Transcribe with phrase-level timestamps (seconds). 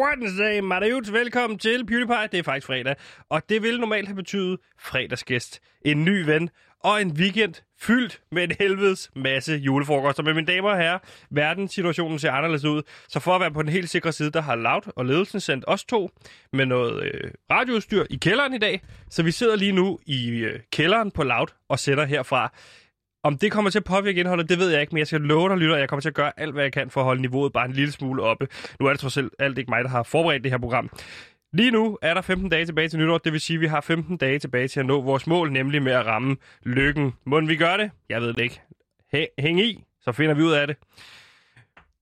[0.00, 1.12] Wednesday, Marius.
[1.12, 2.28] Velkommen til PewDiePie.
[2.32, 2.96] Det er faktisk fredag,
[3.28, 6.50] og det vil normalt have betydet fredagsgæst, en ny ven
[6.84, 10.22] og en weekend fyldt med en helvedes masse julefrokoster.
[10.22, 10.98] Men mine damer og herrer,
[11.30, 12.82] verdenssituationen ser anderledes ud.
[13.08, 15.64] Så for at være på den helt sikre side, der har Loud og ledelsen sendt
[15.68, 16.10] os to
[16.52, 18.82] med noget øh, radioudstyr i kælderen i dag.
[19.10, 22.52] Så vi sidder lige nu i øh, kælderen på Loud og sætter herfra.
[23.22, 25.48] Om det kommer til at påvirke indholdet, det ved jeg ikke, men jeg skal love
[25.48, 27.22] dig, lytter, at jeg kommer til at gøre alt, hvad jeg kan for at holde
[27.22, 28.48] niveauet bare en lille smule oppe.
[28.80, 30.90] Nu er det trods alt ikke mig, der har forberedt det her program.
[31.52, 33.80] Lige nu er der 15 dage tilbage til nytår, det vil sige, at vi har
[33.80, 37.12] 15 dage tilbage til at nå vores mål, nemlig med at ramme lykken.
[37.24, 37.90] Må vi gør det?
[38.08, 38.60] Jeg ved det ikke.
[39.38, 40.76] Hæng i, så finder vi ud af det.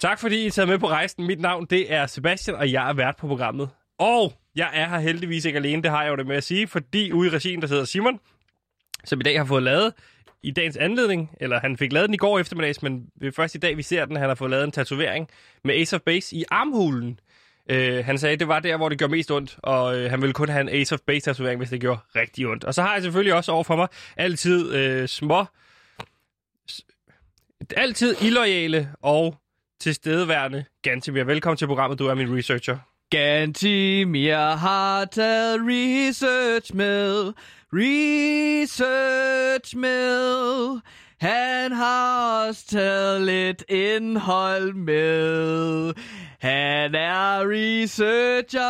[0.00, 1.26] Tak fordi I tager med på rejsen.
[1.26, 3.68] Mit navn det er Sebastian, og jeg er vært på programmet.
[3.98, 6.68] Og jeg er her heldigvis ikke alene, det har jeg jo det med at sige,
[6.68, 8.20] fordi ude i regien, der sidder Simon,
[9.04, 9.92] som i dag har fået lavet
[10.42, 13.76] i dagens anledning, eller han fik lavet den i går eftermiddags, men først i dag,
[13.76, 15.28] vi ser den, han har fået lavet en tatovering
[15.64, 17.20] med Ace of Base i armhulen.
[17.70, 20.20] Øh, han sagde, at det var der, hvor det gjorde mest ondt, og øh, han
[20.20, 22.64] ville kun have en Ace of Base-tatovering, hvis det gjorde rigtig ondt.
[22.64, 25.44] Og så har jeg selvfølgelig også over for mig altid øh, små,
[27.76, 29.36] altid illoyale og
[29.80, 31.24] tilstedeværende Gantemir.
[31.24, 32.78] Velkommen til programmet, du er min researcher.
[33.10, 37.32] Gantimir har taget research med,
[37.72, 40.80] research med.
[41.20, 43.64] Han har også taget lidt
[44.76, 45.94] med.
[46.40, 48.62] Han er researcher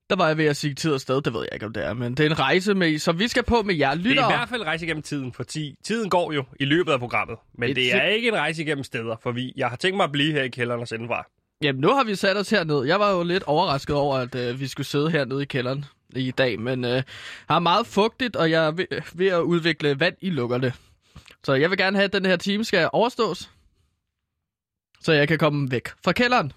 [0.09, 1.85] der var jeg ved at sige tid og sted, det ved jeg ikke, om det
[1.85, 4.13] er, men det er en rejse, med, som vi skal på med jer lyttere.
[4.13, 5.75] Det er i hvert fald en rejse igennem tiden, for ti.
[5.83, 7.37] tiden går jo i løbet af programmet.
[7.57, 10.03] Men det, det er ikke en rejse igennem steder, for vi, jeg har tænkt mig
[10.03, 11.25] at blive her i kælderen og sende fra.
[11.61, 12.85] Jamen, nu har vi sat os herned.
[12.85, 16.31] Jeg var jo lidt overrasket over, at øh, vi skulle sidde hernede i kælderen i
[16.31, 17.03] dag, men øh,
[17.49, 20.73] har meget fugtigt, og jeg er ved, ved at udvikle vand i lukkerne.
[21.43, 23.49] Så jeg vil gerne have, at den her time skal overstås,
[25.01, 26.51] så jeg kan komme væk fra kælderen.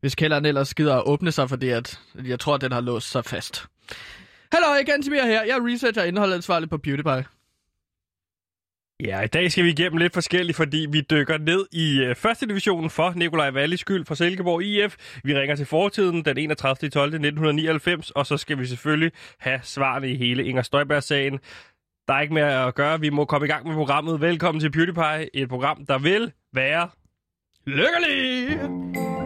[0.00, 3.10] Hvis kælderen ellers skider at åbne sig, fordi at, jeg tror, at den har låst
[3.10, 3.66] sig fast.
[4.52, 5.42] Hallo, igen til her.
[5.42, 7.24] Jeg er researcher og indholdansvarlig på PewDiePie.
[9.00, 12.46] Ja, i dag skal vi igennem lidt forskelligt, fordi vi dykker ned i øh, første
[12.46, 14.96] divisionen for Nikolaj Wallis skyld for Silkeborg IF.
[15.24, 16.90] Vi ringer til fortiden den 31.
[16.90, 17.08] 12.
[17.08, 21.38] 1999, og så skal vi selvfølgelig have svarene i hele Inger Støjberg-sagen.
[22.08, 23.00] Der er ikke mere at gøre.
[23.00, 24.20] Vi må komme i gang med programmet.
[24.20, 26.88] Velkommen til PewDiePie, et program, der vil være
[27.66, 29.23] lykkelig!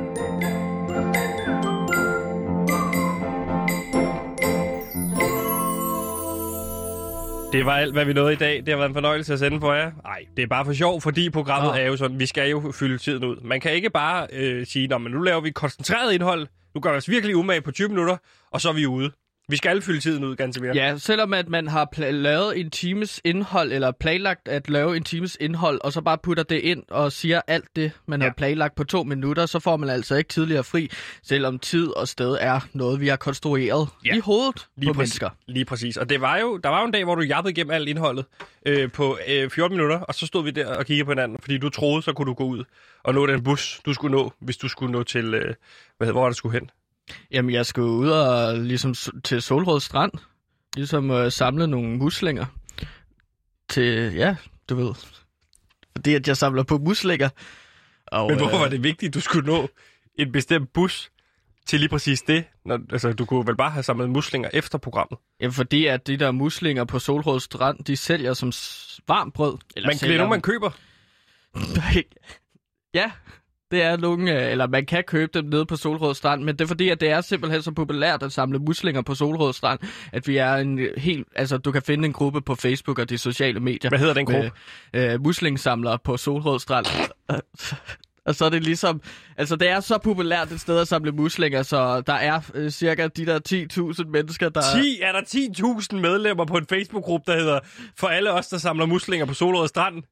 [7.53, 8.57] Det var alt, hvad vi nåede i dag.
[8.57, 9.91] Det har været en fornøjelse at sende for jer.
[10.05, 11.79] Nej, det er bare for sjov, fordi programmet oh.
[11.79, 13.37] er jo sådan, vi skal jo fylde tiden ud.
[13.41, 16.47] Man kan ikke bare øh, sige, men nu laver vi koncentreret indhold.
[16.75, 18.17] Nu gør vi os virkelig umage på 20 minutter,
[18.51, 19.13] og så er vi ude.
[19.51, 20.75] Vi skal alle fylde tiden ud, ganske mere.
[20.75, 25.37] Ja, selvom at man har lavet en times indhold, eller planlagt at lave en times
[25.41, 28.27] indhold, og så bare putter det ind og siger alt det, man ja.
[28.27, 30.91] har planlagt på to minutter, så får man altså ikke tidligere fri,
[31.23, 34.17] selvom tid og sted er noget, vi har konstrueret ja.
[34.17, 35.31] i hovedet lige på præcis, mennesker.
[35.47, 35.97] Lige præcis.
[35.97, 38.25] Og det var jo, der var jo en dag, hvor du jappede igennem alt indholdet
[38.67, 41.59] øh, på øh, 14 minutter, og så stod vi der og kiggede på hinanden, fordi
[41.59, 42.65] du troede, så kunne du gå ud
[43.03, 45.55] og nå den bus, du skulle nå, hvis du skulle nå til, øh,
[45.99, 46.71] hvad, hvor var det skulle hen?
[47.31, 50.13] Jamen, jeg skulle ud og ligesom til Solrød Strand,
[50.77, 52.47] ligesom øh, samle nogle muslinger
[53.69, 54.37] til, ja,
[54.69, 54.95] du ved,
[55.97, 57.29] fordi at jeg samler på muslinger.
[58.07, 59.69] Og, Men hvorfor øh, var det vigtigt, at du skulle nå
[60.15, 61.11] en bestemt bus
[61.67, 62.45] til lige præcis det?
[62.65, 65.19] Når, altså, du kunne vel bare have samlet muslinger efter programmet?
[65.41, 68.53] Jamen, fordi at de der muslinger på Solrød Strand, de sælger som
[69.09, 69.59] varmt brød.
[69.77, 70.71] Eller Men det er man køber?
[72.95, 73.11] ja,
[73.71, 76.61] det er nogle, øh, eller man kan købe dem nede på Solrød Strand, men det
[76.61, 79.79] er fordi, at det er simpelthen så populært at samle muslinger på Solrød Strand,
[80.13, 83.19] at vi er en helt, altså du kan finde en gruppe på Facebook og de
[83.19, 83.89] sociale medier.
[83.89, 84.51] Hvad hedder den gruppe?
[84.93, 86.87] Med, øh, muslingsamlere på Solrød Strand.
[88.29, 89.03] Og så er det ligesom,
[89.37, 93.07] altså det er så populært et sted at samle muslinger, så der er øh, cirka
[93.07, 93.41] de der
[94.03, 94.61] 10.000 mennesker, der...
[94.83, 95.01] 10?
[95.03, 95.21] Er der
[95.93, 97.61] 10.000 medlemmer på en Facebook-gruppe, der hedder
[97.97, 100.03] For alle os, der samler muslinger på Solrød Strand?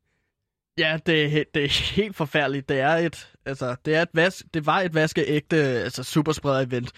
[0.78, 2.68] Ja, det, det er helt forfærdeligt.
[2.68, 6.90] Det er et, altså, det er et vas, det var et vaskeægte altså, superspreder-event.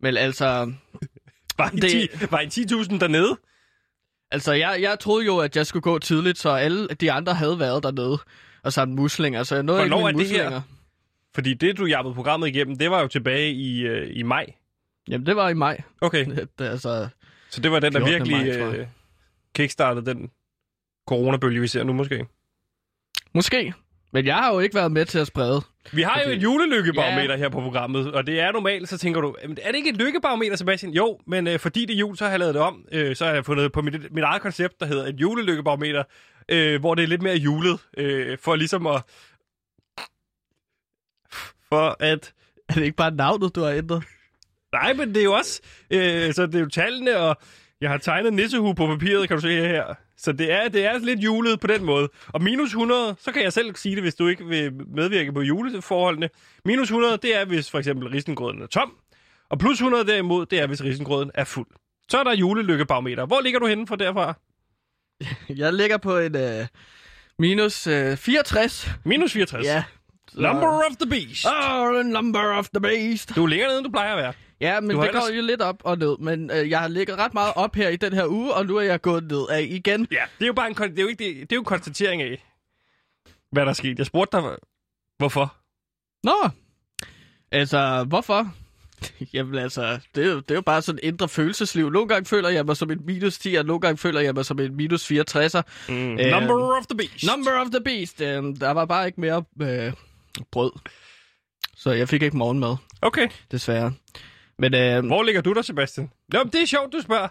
[0.00, 0.72] Men altså...
[1.58, 3.38] Var I, det, 10, var I 10.000 dernede?
[4.30, 7.58] Altså, jeg, jeg troede jo, at jeg skulle gå tidligt, så alle de andre havde
[7.58, 8.18] været dernede
[8.62, 9.42] og samlet muslinger.
[9.42, 10.44] Så jeg nåede Hvornår ikke er muslinger.
[10.44, 10.60] det her?
[11.34, 14.46] Fordi det, du jappede programmet igennem, det var jo tilbage i, øh, i maj.
[15.08, 15.80] Jamen, det var i maj.
[16.00, 16.26] Okay.
[16.26, 17.08] Det, altså,
[17.50, 18.86] så det var den, der virkelig maj, øh,
[19.54, 20.30] kickstartede den
[21.08, 22.26] coronabølge, vi ser nu måske?
[23.34, 23.74] Måske.
[24.12, 25.62] Men jeg har jo ikke været med til at sprede.
[25.92, 27.36] Vi har jo Fordi- et julelykkebarometer Ja.
[27.36, 29.96] her på programmet, og det er normalt, så tænker du, "Jamen, er det ikke et
[29.96, 30.92] lykkebarometer, Sebastian?
[30.92, 32.84] Jo, men øh, fordi det er jul, så har jeg lavet det om.
[32.92, 36.02] Øh, så har jeg fundet på mit, mit eget koncept, der hedder et julelykkebarometer,
[36.48, 39.02] øh, hvor det er lidt mere julet, øh, for ligesom at...
[41.68, 42.32] For at...
[42.68, 44.02] Er det ikke bare navnet, du har ændret?
[44.72, 45.60] Nej, men det er jo også...
[45.90, 47.36] Øh, så det er jo tallene, og
[47.80, 49.94] jeg har tegnet nissehue på papiret, kan du se her.
[50.18, 52.08] Så det er, det er lidt julet på den måde.
[52.28, 55.40] Og minus 100, så kan jeg selv sige det, hvis du ikke vil medvirke på
[55.42, 56.30] juleforholdene.
[56.64, 58.92] Minus 100, det er, hvis for eksempel risengrøden er tom.
[59.50, 61.66] Og plus 100 derimod, det er, hvis risengrøden er fuld.
[62.08, 63.26] Så er der julelykkebarometer.
[63.26, 64.34] Hvor ligger du henne fra derfra?
[65.62, 66.66] Jeg ligger på en øh,
[67.38, 68.90] minus øh, 64.
[69.04, 69.64] Minus 64.
[69.66, 69.84] Ja.
[70.32, 71.46] Så- Number of the beast.
[71.46, 73.36] Oh, the number of the beast.
[73.36, 74.32] Du er længere nede, du plejer at være.
[74.60, 76.16] Ja, men det går ellers- jo lidt op og ned.
[76.18, 78.76] Men øh, jeg har ligget ret meget op her i den her uge, og nu
[78.76, 80.06] er jeg gået ned af igen.
[80.10, 81.64] Ja, det er jo bare en, det er jo ikke, det, det er jo en
[81.64, 82.44] konstatering af,
[83.52, 83.98] hvad der er sket.
[83.98, 84.56] Jeg spurgte dig,
[85.18, 85.54] hvorfor.
[86.24, 86.48] Nå,
[87.52, 88.54] altså, hvorfor?
[89.34, 91.90] Jamen altså, det er, jo, det er jo bare sådan indre følelsesliv.
[91.90, 94.44] Nogle gange føler jeg mig som en minus 10, og nogle gange føler jeg mig
[94.46, 95.62] som en minus 64'er.
[95.88, 96.18] Mm.
[96.18, 97.24] Øh, Number of the beast.
[97.36, 98.20] Number of the beast.
[98.20, 99.92] Øh, der var bare ikke mere øh,
[100.52, 100.72] brød.
[101.76, 103.28] Så jeg fik ikke morgenmad, Okay.
[103.50, 103.92] desværre.
[104.58, 106.10] Men øh, Hvor ligger du der, Sebastian?
[106.32, 107.28] Nå, men det er sjovt, du spørger.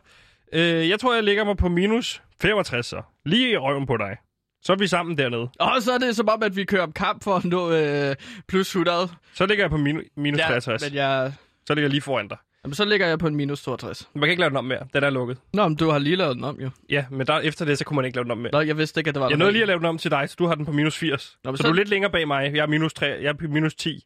[0.54, 3.02] Øh, jeg tror, jeg ligger mig på minus 65, så.
[3.26, 4.18] Lige i røven på dig.
[4.62, 5.50] Så er vi sammen dernede.
[5.60, 8.16] og så er det som om, at vi kører om kamp for at nå øh,
[8.48, 9.10] plus 100.
[9.34, 10.82] Så ligger jeg på minu- minus 63.
[10.84, 11.34] men jeg,
[11.68, 12.38] Så ligger jeg lige foran dig.
[12.64, 14.10] jamen, så ligger jeg på en minus 62.
[14.14, 14.88] Man kan ikke lave den om mere.
[14.94, 15.38] Den er lukket.
[15.54, 16.70] Nå, men du har lige lavet den om, jo.
[16.90, 18.52] Ja, men der, efter det, så kunne man ikke lave den om mere.
[18.52, 20.12] Nå, jeg vidste ikke, at det var Jeg nåede lige at lave den om til
[20.12, 21.38] dig, så du har den på minus 80.
[21.44, 22.52] Nå, men så, så- du er lidt længere bag mig.
[22.56, 24.04] Jeg er minus 3, jeg er minus 10.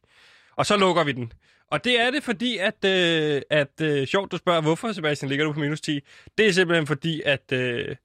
[0.56, 1.32] Og så lukker vi den.
[1.72, 5.44] Og det er det, fordi at, øh, at øh, sjovt, du spørger, hvorfor, Sebastian, ligger
[5.44, 6.00] du på minus 10?
[6.38, 7.96] Det er simpelthen fordi, at, øh,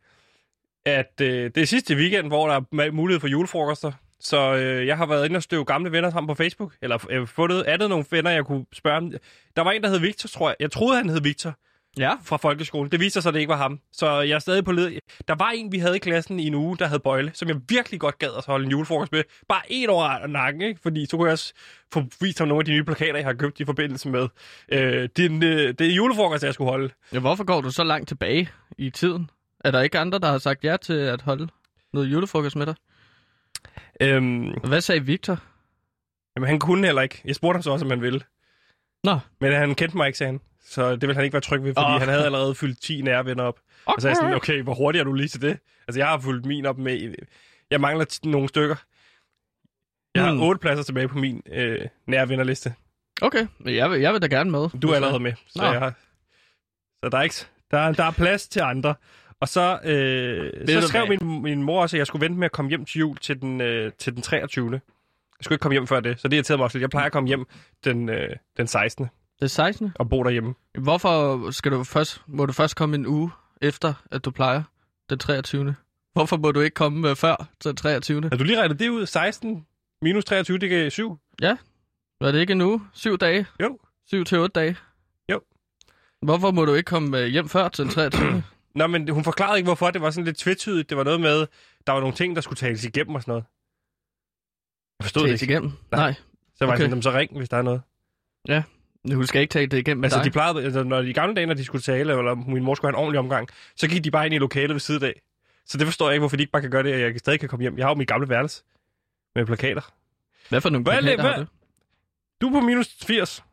[0.85, 3.91] at øh, det er sidste weekend, hvor der er mulighed for julefrokoster.
[4.19, 7.27] Så øh, jeg har været inde og støve gamle venner sammen på Facebook, eller øh,
[7.27, 9.13] fundet andet nogle venner, jeg kunne spørge om.
[9.55, 10.55] Der var en, der hed Victor, tror jeg.
[10.59, 11.53] Jeg troede, han hed Victor
[11.97, 12.13] Ja.
[12.23, 12.91] fra folkeskolen.
[12.91, 13.79] Det viste sig, at det ikke var ham.
[13.91, 14.99] Så jeg er stadig på led.
[15.27, 17.57] Der var en, vi havde i klassen i en uge, der hed Bøjle, som jeg
[17.69, 19.23] virkelig godt gad at holde en julefrokost med.
[19.49, 20.79] Bare en over nakken, ikke?
[20.83, 21.53] Fordi så kunne jeg også
[21.93, 24.27] få vist ham nogle af de nye plakater, jeg har købt i forbindelse med
[24.71, 26.89] øh, din, øh, det julefrokost, jeg skulle holde.
[27.13, 27.19] ja.
[27.19, 29.29] Hvorfor går du så langt tilbage i tiden?
[29.65, 31.47] Er der ikke andre, der har sagt ja til at holde
[31.93, 32.75] noget julefrokost med dig?
[34.01, 35.39] Øhm, Hvad sagde Victor?
[36.35, 37.21] jamen, han kunne heller ikke.
[37.25, 38.21] Jeg spurgte ham så også, om han ville.
[39.07, 39.19] Nå.
[39.41, 40.41] Men han kendte mig ikke, sagde han.
[40.65, 41.99] Så det ville han ikke være tryg ved, fordi oh.
[41.99, 43.59] han havde allerede fyldt 10 nære venner op.
[43.85, 45.57] Og så er jeg sådan, okay, hvor hurtigt er du lige til det?
[45.87, 47.15] Altså, jeg har fyldt min op med...
[47.71, 48.75] Jeg mangler t- nogle stykker.
[50.15, 50.41] Jeg har Hmm.
[50.43, 52.73] otte pladser tilbage på min øh, nære vennerliste.
[53.21, 54.79] Okay, jeg vil, jeg vil da gerne med.
[54.81, 55.33] Du er allerede med.
[55.47, 55.67] Så, Nå.
[55.71, 55.93] jeg har,
[57.03, 57.35] så der, er ikke,
[57.71, 58.95] der, er, der er plads til andre.
[59.41, 62.51] Og så, øh, så skrev min, min mor også, at jeg skulle vente med at
[62.51, 64.79] komme hjem til jul til den, øh, til den 23.
[65.39, 66.81] Jeg skulle ikke komme hjem før det, så det irriterede mig også lidt.
[66.81, 67.45] Jeg plejer at komme hjem
[67.83, 69.05] den, øh, den 16.
[69.39, 69.91] Det er 16.
[69.95, 70.53] og bo derhjemme.
[70.79, 73.31] Hvorfor skal du først, må du først komme en uge
[73.61, 74.63] efter, at du plejer
[75.09, 75.75] den 23.
[76.13, 78.21] Hvorfor må du ikke komme øh, før den 23.
[78.21, 79.05] Har du lige regnet det ud?
[79.05, 79.65] 16
[80.01, 81.17] minus 23, det giver 7.
[82.21, 82.81] Var det ikke en uge?
[82.93, 83.45] Syv dage?
[83.61, 83.79] Jo.
[84.07, 84.75] Syv til otte dage?
[85.31, 85.41] Jo.
[86.21, 88.43] Hvorfor må du ikke komme øh, hjem før til den 23.
[88.75, 89.91] Nå, men hun forklarede ikke, hvorfor.
[89.91, 90.89] Det var sådan lidt tvetydigt.
[90.89, 91.47] Det var noget med,
[91.87, 93.45] der var nogle ting, der skulle tales igennem og sådan noget.
[95.07, 95.51] Forstod det ikke.
[95.53, 95.71] igennem?
[95.91, 95.99] Nej.
[96.01, 96.13] Nej.
[96.55, 96.71] Så var okay.
[96.71, 97.81] Jeg sådan, "Jamen, så ring, hvis der er noget.
[99.15, 100.25] Hun skal ikke tale det igennem med Altså, dig.
[100.25, 102.87] de plejede, altså, når de gamle dage, når de skulle tale, eller min mor skulle
[102.91, 105.21] have en ordentlig omgang, så gik de bare ind i lokalet ved siden af.
[105.65, 107.39] Så det forstår jeg ikke, hvorfor de ikke bare kan gøre det, og jeg stadig
[107.39, 107.77] kan komme hjem.
[107.77, 108.63] Jeg har jo mit gamle værelse
[109.35, 109.81] med plakater.
[110.49, 111.45] Hvad for nogle Hvad er plakater har du?
[112.41, 113.43] Du er på minus 80.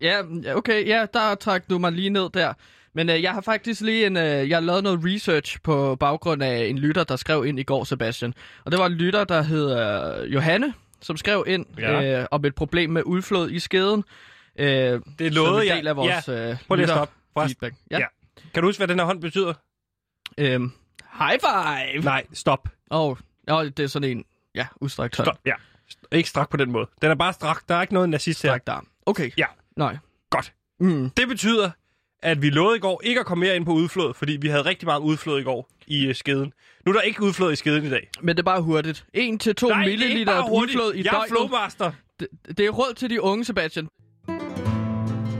[0.00, 2.52] Ja, ja, okay, ja, der trak du mig lige ned der.
[2.94, 6.42] Men øh, jeg har faktisk lige en, øh, jeg har lavet noget research på baggrund
[6.42, 8.34] af en lytter, der skrev ind i går, Sebastian.
[8.64, 9.72] Og det var en lytter, der hed
[10.26, 12.20] øh, Johanne, som skrev ind Ja.
[12.20, 14.04] øh, om et problem med udflod i skeden.
[14.58, 14.70] Øh, Det
[15.20, 15.86] er en noget, del jeg...
[15.86, 17.14] af vores øh, Prøv lige at stoppe.
[17.42, 17.74] Feedback.
[17.90, 17.98] Ja.
[17.98, 18.06] Ja.
[18.54, 19.54] Kan du huske, hvad den her hånd betyder?
[20.38, 20.72] Øhm,
[21.18, 22.02] high five!
[22.04, 22.68] Nej, stop.
[22.90, 23.16] Åh,
[23.48, 24.24] oh, det er sådan en,
[24.54, 25.26] ja, udstrakt hånd.
[25.26, 25.38] stop.
[25.46, 25.54] Ja.
[26.12, 26.86] Ikke strak på den måde.
[27.02, 27.62] Den er bare strak.
[27.68, 28.50] Der er ikke noget nazist her.
[28.50, 28.88] Strakt arm.
[29.06, 29.30] Okay.
[29.38, 29.46] Ja.
[29.76, 29.96] Nej.
[30.30, 30.52] Godt.
[30.80, 31.10] Mm.
[31.10, 31.70] Det betyder,
[32.22, 34.62] at vi lovede i går ikke at komme mere ind på udflod, fordi vi havde
[34.64, 36.52] rigtig meget udflod i går i øh, skeden.
[36.86, 38.08] Nu er der ikke udflod i skeden i dag.
[38.22, 38.98] Men det er bare hurtigt.
[38.98, 40.76] 1-2 Nej, det er ikke milliliter bare hurtigt.
[40.78, 41.28] udflod i Jeg er døgnet.
[41.28, 41.92] flowmaster.
[42.20, 43.88] Det, det er råd til de unge, Sebastian.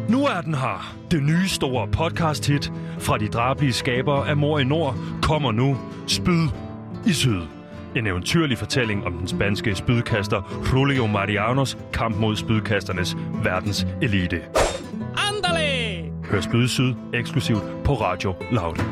[0.09, 0.97] Nu er den her.
[1.11, 5.79] Det nye store podcast-hit fra de drabelige skabere af Mor i Nord kommer nu.
[6.07, 6.47] Spyd
[7.07, 7.41] i Syd.
[7.97, 14.43] En eventyrlig fortælling om den spanske spydkaster Julio Marianos kamp mod spydkasternes verdens elite.
[15.29, 15.98] Andale!
[16.31, 18.75] Hør Spyd Syd eksklusivt på Radio Loud.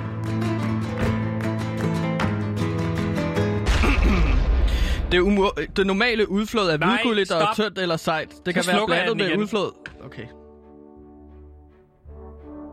[5.12, 7.55] Det, er umo- det normale udflod er Nej, hvidgulligt og stop.
[7.66, 8.28] tyndt eller sejt.
[8.47, 9.40] Det kan være slukker jeg blandet den med igen.
[9.43, 9.73] udflod.
[10.05, 10.23] Okay.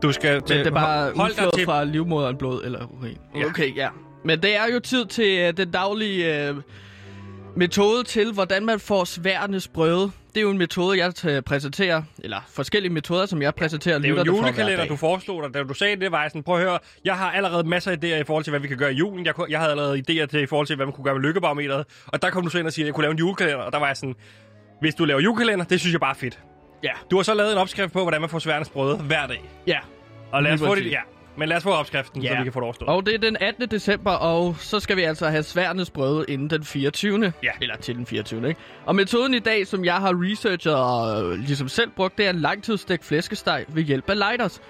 [0.02, 0.34] Du skal...
[0.40, 1.64] Det, det er bare hold dig udflod til...
[1.64, 3.18] fra livmoderen, blod eller urin.
[3.36, 3.44] Ja.
[3.46, 3.88] Okay, ja.
[4.24, 6.56] Men det er jo tid til uh, den daglige uh,
[7.56, 10.10] metode til, hvordan man får sværene brøde.
[10.34, 14.08] Det er jo en metode, jeg præsenterer, eller forskellige metoder, som jeg præsenterer Det er
[14.14, 15.54] jo en julekalender, du foreslog dig.
[15.54, 17.96] Da du sagde det, var jeg sådan, prøv at høre, jeg har allerede masser af
[18.04, 19.26] idéer i forhold til, hvad vi kan gøre i julen.
[19.26, 21.84] Jeg, jeg havde allerede idéer til, i forhold til, hvad man kunne gøre med lykkebarometeret.
[22.06, 23.58] Og der kom du så ind og siger, at jeg kunne lave en julekalender.
[23.64, 24.14] Og der var jeg sådan,
[24.80, 26.38] hvis du laver julekalender, det synes jeg bare er fedt.
[26.82, 29.44] Ja, Du har så lavet en opskrift på, hvordan man får sværnes brøde hver dag.
[29.66, 29.78] ja.
[30.32, 31.00] Og lad os få det, ja.
[31.36, 32.28] Men lad os få opskriften, Ja.
[32.28, 32.88] så vi kan få det overstået.
[32.90, 33.68] Og det er den 18.
[33.68, 37.32] december, og så skal vi altså have sværnes brøde inden den 24.
[37.42, 37.50] Ja.
[37.60, 38.48] Eller til den 24.
[38.48, 38.60] Ikke?
[38.86, 42.30] Og metoden i dag, som jeg har researchet og øh, ligesom selv brugt, det er
[42.30, 44.62] en langtidsstegt flæskesteg ved hjælp af lighters.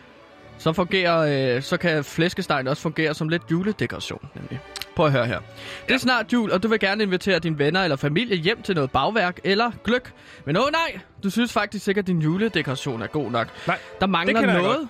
[0.59, 4.59] Så, fungerer, øh, så kan flæskestegen også fungere som lidt juledekoration, nemlig.
[4.97, 5.41] Prøv at høre her.
[5.89, 8.75] Det er snart jul, og du vil gerne invitere dine venner eller familie hjem til
[8.75, 10.13] noget bagværk eller gløk.
[10.45, 13.49] Men åh nej, du synes faktisk ikke, at din juledekoration er god nok.
[13.67, 14.89] Nej, Der mangler noget.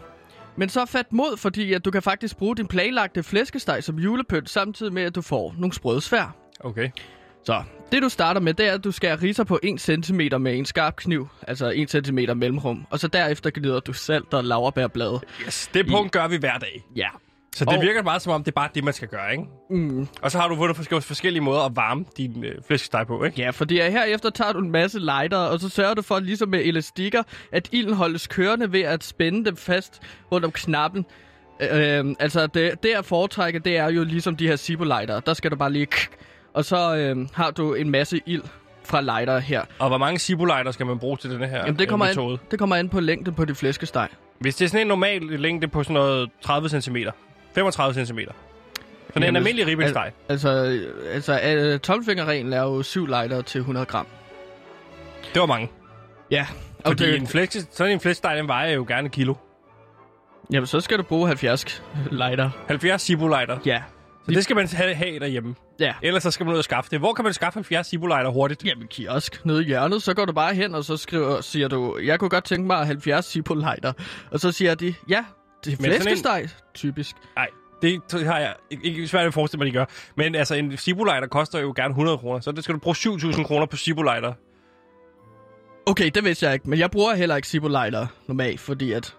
[0.56, 4.50] Men så fat mod, fordi at du kan faktisk bruge din planlagte flæskesteg som julepynt,
[4.50, 6.36] samtidig med, at du får nogle sprøde svær.
[6.60, 6.90] Okay.
[7.44, 10.58] Så det du starter med, det er, at du skærer riser på 1 cm med
[10.58, 12.86] en skarp kniv, altså 1 cm mellemrum.
[12.90, 15.20] Og så derefter glider du salt og laverbærblade.
[15.46, 16.86] Yes, det punkt gør vi hver dag.
[16.96, 17.08] Ja.
[17.54, 19.44] Så det Og- virker meget som om, det er bare det, man skal gøre, ikke?
[19.70, 20.08] Mm.
[20.22, 23.42] Og så har du fundet forskellige, måder at varme din øh, flæskesteg på, ikke?
[23.42, 26.60] Ja, fordi herefter tager du en masse lighter, og så sørger du for, ligesom med
[26.64, 31.06] elastikker, at ilden holdes kørende ved at spænde dem fast rundt om knappen.
[31.60, 35.20] Øh, altså, det, det at foretrække, det er jo ligesom de her Zippo-lighter.
[35.20, 35.86] Der skal du bare lige...
[36.54, 38.42] Og så øh, har du en masse ild
[38.84, 39.62] fra lighter her.
[39.78, 42.32] Og hvor mange sibulejder skal man bruge til den her Jamen, det kommer, øh, metode?
[42.32, 44.08] an, det kommer an på længden på de flæskesteg.
[44.38, 46.96] Hvis det er sådan en normal længde på sådan noget 30 cm,
[47.54, 48.18] 35 cm, sådan
[49.16, 53.86] en Jamen, almindelig ribbelsteg, Altså, øh, altså øh, tommelfingerreglen er jo 7 lighter til 100
[53.86, 54.06] gram.
[55.34, 55.70] det var mange.
[56.30, 56.46] Ja.
[56.84, 59.34] Og Fordi det, en flæsk, sådan en flæskesteg, den vejer jo gerne kilo.
[60.52, 62.50] jamen, så skal du bruge 70 lighter.
[62.66, 63.58] 70 sibulejder.
[63.66, 63.82] Ja.
[64.24, 65.54] Så det skal man have, have derhjemme.
[65.80, 65.94] Ja.
[66.02, 66.98] Ellers så skal man ud og skaffe det.
[66.98, 68.64] Hvor kan man skaffe 70 sibulejder hurtigt?
[68.64, 71.98] Jamen, kiosk nede i hjørnet, så går du bare hen, og så skriver, siger du,
[72.04, 73.92] jeg kunne godt tænke mig 70 Zippo lighter.
[74.30, 75.24] Og så siger de, ja,
[75.64, 77.16] det er flæskesteg, typisk.
[77.36, 77.48] Nej,
[77.82, 79.84] det har jeg ikke, svært at forestille mig, de gør.
[80.16, 82.40] Men altså, en sibulejder koster jo gerne 100 kroner.
[82.40, 84.32] Så det skal du bruge 7.000 kroner på sibulejder.
[85.86, 89.14] Okay, det vidste jeg ikke, men jeg bruger heller ikke lighter normalt, fordi at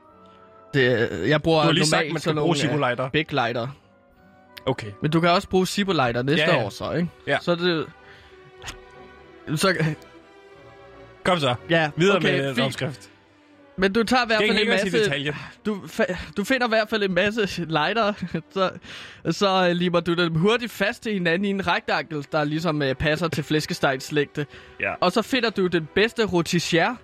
[0.74, 3.10] det, jeg bruger Du har lige normalt sagt, man skal bruge Zippo øh.
[3.10, 3.68] Big lighter.
[4.66, 4.92] Okay.
[5.02, 6.66] Men du kan også bruge lighter næste Ja, ja.
[6.66, 7.10] år så, ikke?
[7.28, 7.38] Ja.
[7.42, 7.86] Så det...
[9.60, 9.76] Så,
[11.24, 11.56] Kom så.
[11.70, 13.10] ja, Videre okay, med en fint.
[13.78, 15.34] Men du tager i hvert fald en masse...
[15.66, 15.84] Du,
[16.38, 18.14] du finder i hvert fald en masse lighter,
[18.54, 18.70] så,
[19.32, 22.96] så øh, limer du dem hurtigt fast til hinanden i en rektankel, der ligesom øh,
[22.96, 24.46] passer til flæskestegslængde.
[24.80, 24.94] Ja.
[25.02, 26.96] Og så finder du den bedste rotichier,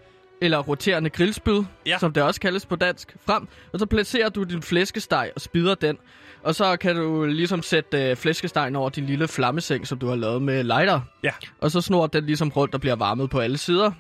[0.42, 1.98] eller roterende grillspyd, Ja.
[1.98, 3.48] som det også kaldes på dansk, frem.
[3.74, 5.98] Og så placerer du din flæskesteg og spider den.
[6.44, 10.16] Og så kan du ligesom sætte øh, flæskestegen over din lille flammeseng, som du har
[10.16, 11.02] lavet med lighter.
[11.24, 11.32] Ja.
[11.60, 13.92] Og så snor den ligesom rundt og bliver varmet på alle sider.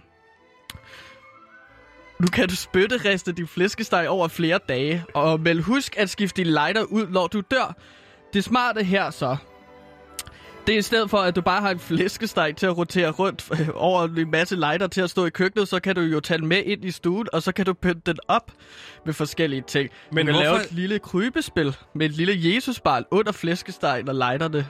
[2.21, 6.51] Nu kan du spytteriste din flæskesteg over flere dage, og men husk at skifte din
[6.53, 7.75] lighter ud, når du dør.
[8.33, 9.37] Det smarte her så,
[10.67, 13.49] det er i stedet for, at du bare har en flæskesteg til at rotere rundt
[13.59, 16.37] øh, over en masse lighter til at stå i køkkenet, så kan du jo tage
[16.37, 18.51] den med ind i stuen, og så kan du pynte den op
[19.05, 19.89] med forskellige ting.
[20.11, 24.09] Men Men du kan hvorfor- lave et lille krybespil med et lille Jesusbarn under flæskestegen
[24.09, 24.67] og lighterne.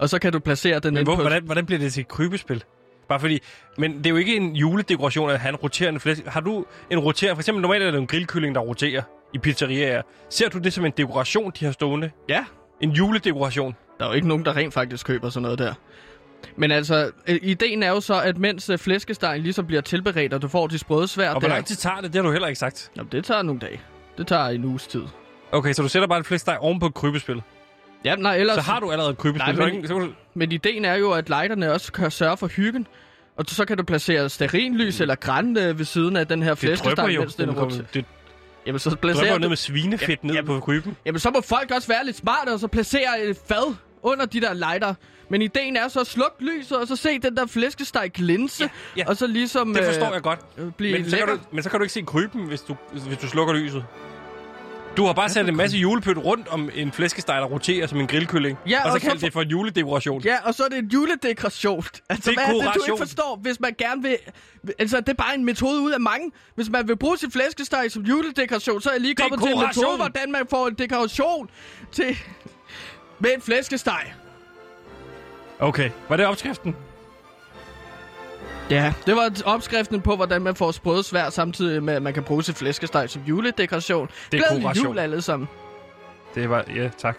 [0.00, 1.20] Og så kan du placere den Men ind hvor, på...
[1.22, 2.64] hvordan, hvordan bliver det til et krybespil?
[3.08, 3.40] Bare fordi...
[3.78, 6.26] Men det er jo ikke en juledekoration at have en roterende flæsk.
[6.26, 7.36] Har du en roterende...
[7.36, 9.02] For eksempel normalt er det en grillkylling, der roterer
[9.34, 10.02] i pizzeriaer.
[10.30, 12.10] Ser du det som en dekoration, de har stående?
[12.28, 12.44] Ja,
[12.80, 13.76] En juledekoration?
[13.98, 15.74] der er jo ikke nogen, der rent faktisk køber sådan noget der.
[16.56, 20.42] Men altså, øh, ideen er jo så, at mens øh, flæskestegen ligesom bliver tilberedt, og
[20.42, 22.12] du får de sprøde svær Og hvor lang tid tager det?
[22.12, 22.90] Det har du heller ikke sagt.
[22.96, 23.80] Jamen, det tager nogle dage.
[24.18, 25.02] Det tager en uges tid.
[25.52, 27.42] Okay, så du sætter bare en flæskesteg oven på et krybespil.
[28.04, 28.54] Ja, nej, ellers...
[28.54, 29.54] Så har du allerede krybespil.
[29.54, 32.46] Nej, men- ikke, så kan Men ideen er jo, at lighterne også kan sørge for
[32.46, 32.86] hyggen.
[33.36, 36.54] Og så kan du placere stearinlys eller græn øh, ved siden af den her
[37.14, 37.20] jo.
[37.20, 37.94] mens den er rundt.
[37.94, 38.04] det
[38.66, 39.48] Jamen, så placerer du...
[39.48, 40.96] med svinefedt ned Jamen- på kryben.
[41.06, 44.40] Jamen, så må folk også være lidt smarte, og så placere et fad under de
[44.40, 44.94] der lighter.
[45.28, 48.68] Men ideen er så at slukke lyset, og så se den der flæskesteg glinse, Ja,
[48.96, 49.04] ja.
[49.08, 49.74] og så ligesom...
[49.74, 50.40] Det forstår jeg godt.
[50.58, 51.34] øh, blive Men så, kan lækker.
[51.34, 53.84] du, men så kan du ikke se kryben, hvis du, hvis du slukker lyset.
[54.96, 58.06] Du har bare sat en masse julepynt rundt om en flæskesteg, der roterer som en
[58.06, 58.58] grillkylling.
[58.68, 60.22] Ja, og så og så kaldt for- det for en juledekoration.
[60.22, 61.84] Ja, og så er det en juledekoration.
[62.08, 62.94] Altså, hvad er det, du Dekoration.
[62.94, 64.16] ikke forstår, hvis man gerne vil...
[64.78, 66.30] Altså, det er bare en metode ud af mange.
[66.54, 69.56] Hvis man vil bruge sin flæskesteg som juledekoration, så er jeg lige kommet til en
[69.58, 69.82] Dekoration.
[69.84, 71.50] metode, hvordan man får en dekoration
[71.92, 72.16] til...
[73.18, 74.14] Med en flæskesteg.
[75.58, 76.76] Okay, var det opskriften?
[78.70, 82.22] Ja, det var opskriften på, hvordan man får sprøde svær, samtidig med, at man kan
[82.22, 84.08] bruge sit flæskesteg som juledekoration.
[84.30, 84.86] Glædelig Dekoration.
[84.86, 85.48] jul alle sammen.
[86.34, 87.18] Det var, ja, tak.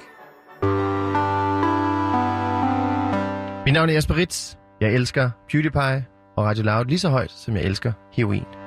[3.65, 4.55] Mit navn er Jesper Ritz.
[4.81, 6.05] Jeg elsker PewDiePie
[6.37, 8.64] og Radio Loud lige så højt, som jeg elsker heroin.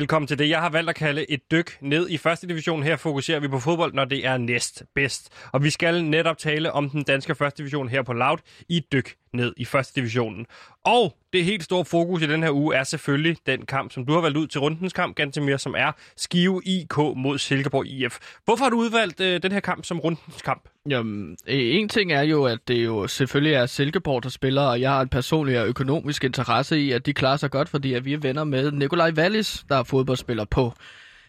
[0.00, 0.48] Velkommen til det.
[0.48, 2.82] Jeg har valgt at kalde et dyk ned i første division.
[2.82, 5.28] Her fokuserer vi på fodbold, når det er næst bedst.
[5.52, 8.38] Og vi skal netop tale om den danske første division her på Loud
[8.68, 10.46] i et dyk ned i første divisionen.
[10.84, 14.12] Og det helt store fokus i den her uge er selvfølgelig den kamp, som du
[14.12, 18.18] har valgt ud til rundens kamp, Gantemir, som er Skive IK mod Silkeborg IF.
[18.44, 20.68] Hvorfor har du udvalgt øh, den her kamp som rundens kamp?
[20.88, 24.80] Jamen, øh, en ting er jo, at det jo selvfølgelig er Silkeborg, der spiller, og
[24.80, 28.04] jeg har en personlig og økonomisk interesse i, at de klarer sig godt, fordi at
[28.04, 30.72] vi er venner med Nikolaj Wallis, der er fodboldspiller på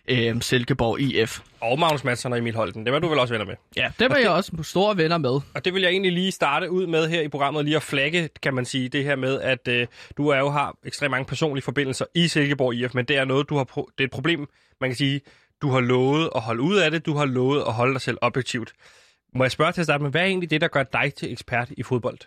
[0.08, 1.39] øh, Silkeborg IF.
[1.60, 2.86] Og Magnus Madsen og Emil Holten.
[2.86, 3.55] Det var du vel også venner med.
[3.75, 5.39] Ja, dem er jeg også store venner med.
[5.53, 8.29] Og det vil jeg egentlig lige starte ud med her i programmet, lige at flagge,
[8.43, 11.63] kan man sige, det her med, at øh, du er jo har ekstremt mange personlige
[11.63, 14.48] forbindelser i Silkeborg IF, men det er noget, du har pro- det er et problem,
[14.81, 15.22] man kan sige,
[15.62, 18.17] du har lovet at holde ud af det, du har lovet at holde dig selv
[18.22, 18.74] objektivt.
[19.36, 21.31] Må jeg spørge til at starte med, hvad er egentlig det, der gør dig til
[21.31, 22.17] ekspert i fodbold?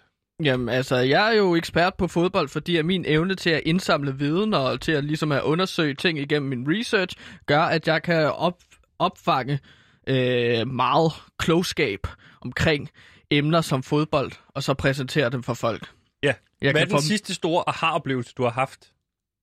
[0.43, 4.19] Jamen, altså, jeg er jo ekspert på fodbold, fordi at min evne til at indsamle
[4.19, 8.33] viden og til at ligesom at undersøge ting igennem min research, gør, at jeg kan
[8.33, 8.59] op,
[8.99, 9.59] opfange
[10.07, 12.07] øh, meget klogskab
[12.41, 12.91] omkring
[13.31, 15.91] emner som fodbold, og så præsentere dem for folk.
[16.23, 16.35] Ja.
[16.63, 17.03] Jeg Hvad er den få...
[17.03, 18.93] sidste store aha-oplevelse, du har haft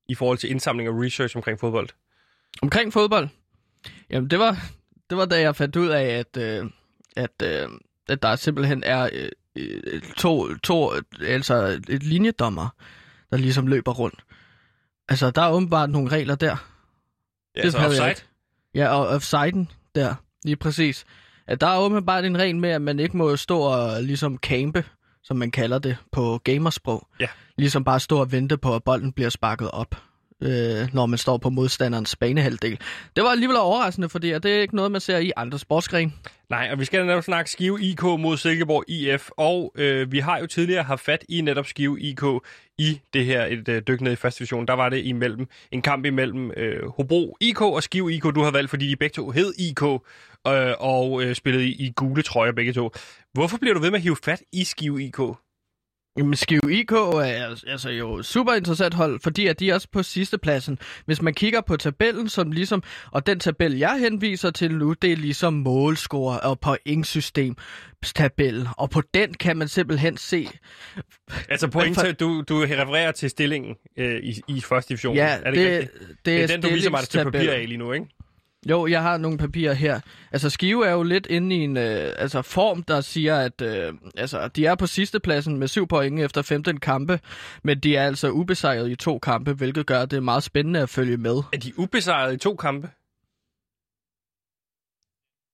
[0.09, 1.89] i forhold til indsamling og research omkring fodbold?
[2.61, 3.29] Omkring fodbold?
[4.09, 4.57] Jamen, det var,
[5.09, 6.65] det var da jeg fandt ud af, at, øh,
[7.15, 7.69] at, øh,
[8.09, 9.29] at der simpelthen er øh,
[10.17, 10.91] to, to,
[11.21, 11.55] altså
[11.89, 12.69] et linjedommer,
[13.31, 14.19] der ligesom løber rundt.
[15.09, 16.47] Altså, der er åbenbart nogle regler der.
[17.55, 18.27] Ja, Det altså havde jeg offside?
[18.75, 21.05] Ja, og offsiden der, lige præcis.
[21.47, 24.85] At der er åbenbart en regel med, at man ikke må stå og ligesom campe,
[25.23, 27.07] som man kalder det på gamersprog.
[27.19, 27.27] Ja.
[27.57, 29.95] Ligesom bare stå og vente på, at bolden bliver sparket op,
[30.41, 32.79] øh, når man står på modstanderens banehalvdel.
[33.15, 36.11] Det var alligevel overraskende, fordi det er ikke noget, man ser i andre sportsgrene.
[36.49, 40.39] Nej, og vi skal netop snakke Skive IK mod Silkeborg IF, og øh, vi har
[40.39, 42.23] jo tidligere haft fat i netop Skive IK
[42.77, 44.67] i det her et øh, dyk ned i første division.
[44.67, 48.51] Der var det imellem en kamp imellem øh, Hobro IK og Skive IK, du har
[48.51, 52.51] valgt, fordi de begge to hed IK øh, og øh, spillede i, i gule trøjer
[52.51, 52.89] begge to.
[53.33, 55.19] Hvorfor bliver du ved med at hive fat i Skive IK?
[56.17, 60.03] Jamen, Skive IK er altså jo super interessant hold, fordi at de er også på
[60.03, 60.79] sidste pladsen.
[61.05, 65.11] Hvis man kigger på tabellen, som ligesom, og den tabel, jeg henviser til nu, det
[65.11, 67.55] er ligesom målscore og pointsystem
[68.15, 70.47] tabellen, og på den kan man simpelthen se,
[71.49, 75.15] Altså point, du, du refererer til stillingen øh, i, i første division.
[75.15, 77.77] ja, er det, det, det, det er den, du ligesom har til papir af lige
[77.77, 78.05] nu, ikke?
[78.69, 79.99] Jo, jeg har nogle papirer her.
[80.31, 83.93] Altså, Skive er jo lidt inde i en øh, altså, form, der siger, at øh,
[84.17, 87.19] altså, de er på sidste pladsen med 7 point efter 15 kampe,
[87.63, 91.17] men de er altså ubesejret i to kampe, hvilket gør, det meget spændende at følge
[91.17, 91.35] med.
[91.53, 92.89] Er de ubesejret i to kampe?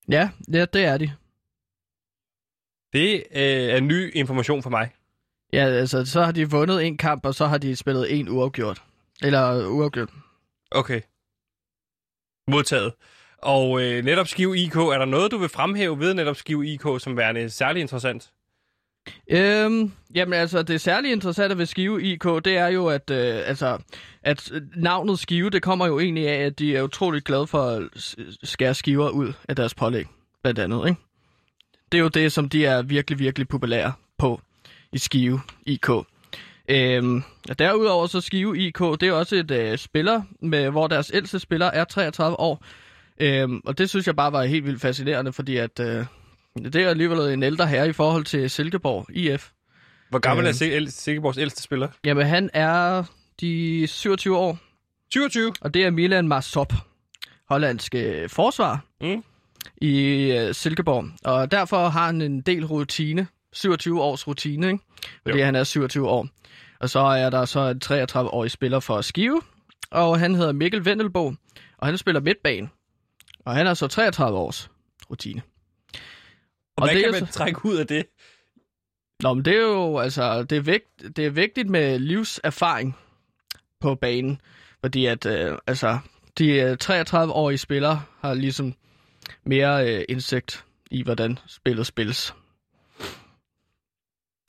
[0.09, 1.11] Ja, ja det er de.
[2.93, 4.91] Det øh, er ny information for mig.
[5.53, 8.83] Ja, altså, så har de vundet en kamp, og så har de spillet en uafgjort.
[9.21, 10.09] Eller uafgjort.
[10.71, 11.01] Okay.
[12.47, 12.93] Modtaget.
[13.37, 16.85] Og øh, netop Skive IK, er der noget, du vil fremhæve ved netop Skive IK
[16.99, 18.31] som værende særlig interessant?
[19.29, 23.77] Øhm, jamen altså, det særligt interessante ved Skive IK, det er jo, at, øh, altså,
[24.23, 27.63] at øh, navnet Skive, det kommer jo egentlig af, at de er utroligt glade for
[27.63, 27.83] at
[28.43, 30.05] skære skiver ud af deres pålæg,
[30.43, 31.01] blandt andet, ikke?
[31.91, 34.41] Det er jo det, som de er virkelig, virkelig populære på
[34.91, 35.89] i Skive IK.
[36.69, 41.11] Øhm, og derudover så Skive IK, det er også et øh, spiller, med, hvor deres
[41.13, 42.63] ældste spiller er 33 år.
[43.19, 46.05] Øhm, og det synes jeg bare var helt vildt fascinerende, fordi at, øh,
[46.63, 49.49] det er alligevel en ældre herre i forhold til Silkeborg IF.
[50.09, 50.49] Hvor gammel Øh.
[50.49, 51.87] er Sil- Silkeborgs ældste spiller?
[52.05, 53.03] Jamen, han er
[53.41, 54.57] de 27 år,
[55.13, 55.53] 27.
[55.61, 56.73] og det er Milan Marsop,
[57.49, 59.23] hollandsk øh, forsvar Mm.
[59.81, 61.05] i øh, Silkeborg.
[61.23, 64.79] Og derfor har han en del rutine, 27 års rutine, ikke?
[65.23, 65.45] fordi Jo.
[65.45, 66.27] han er 27 år.
[66.79, 69.41] Og så er der så en 33-årig spiller for Skive,
[69.91, 71.33] og han hedder Mikkel Vendelbo,
[71.77, 72.69] og han spiller midtbane.
[73.45, 74.71] Og han er så 33 års
[75.09, 75.41] rutine.
[75.93, 75.99] Og,
[76.77, 78.05] Og hvad det kan er man så- trække ud af det?
[79.23, 82.97] Nå, men det er jo, altså, det er, vigt, det er vigtigt med livserfaring
[83.79, 84.41] på banen.
[84.81, 85.99] Fordi at, øh, altså,
[86.37, 88.73] De øh, 33-årige spillere har ligesom
[89.43, 92.35] mere øh, indsigt i, hvordan spillet spilles.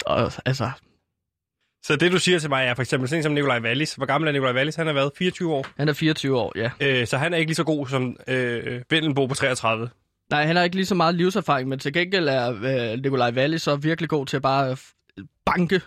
[0.07, 0.71] Og altså,
[1.83, 3.95] Så det, du siger til mig, er for eksempel sådan som Nikolaj Wallis.
[3.95, 4.75] Hvor gammel er Nikolaj Wallis?
[4.77, 5.67] Han har været 24 år.
[5.77, 6.71] han er 24 år, ja.
[6.81, 9.91] Øh, så han er ikke lige så god som øh, Vendelbo på 33.
[10.31, 12.51] Nej, han har ikke lige så meget livserfaring, men til gengæld er
[12.93, 15.81] øh, Nikolaj Wallis så virkelig god til bare at f- banke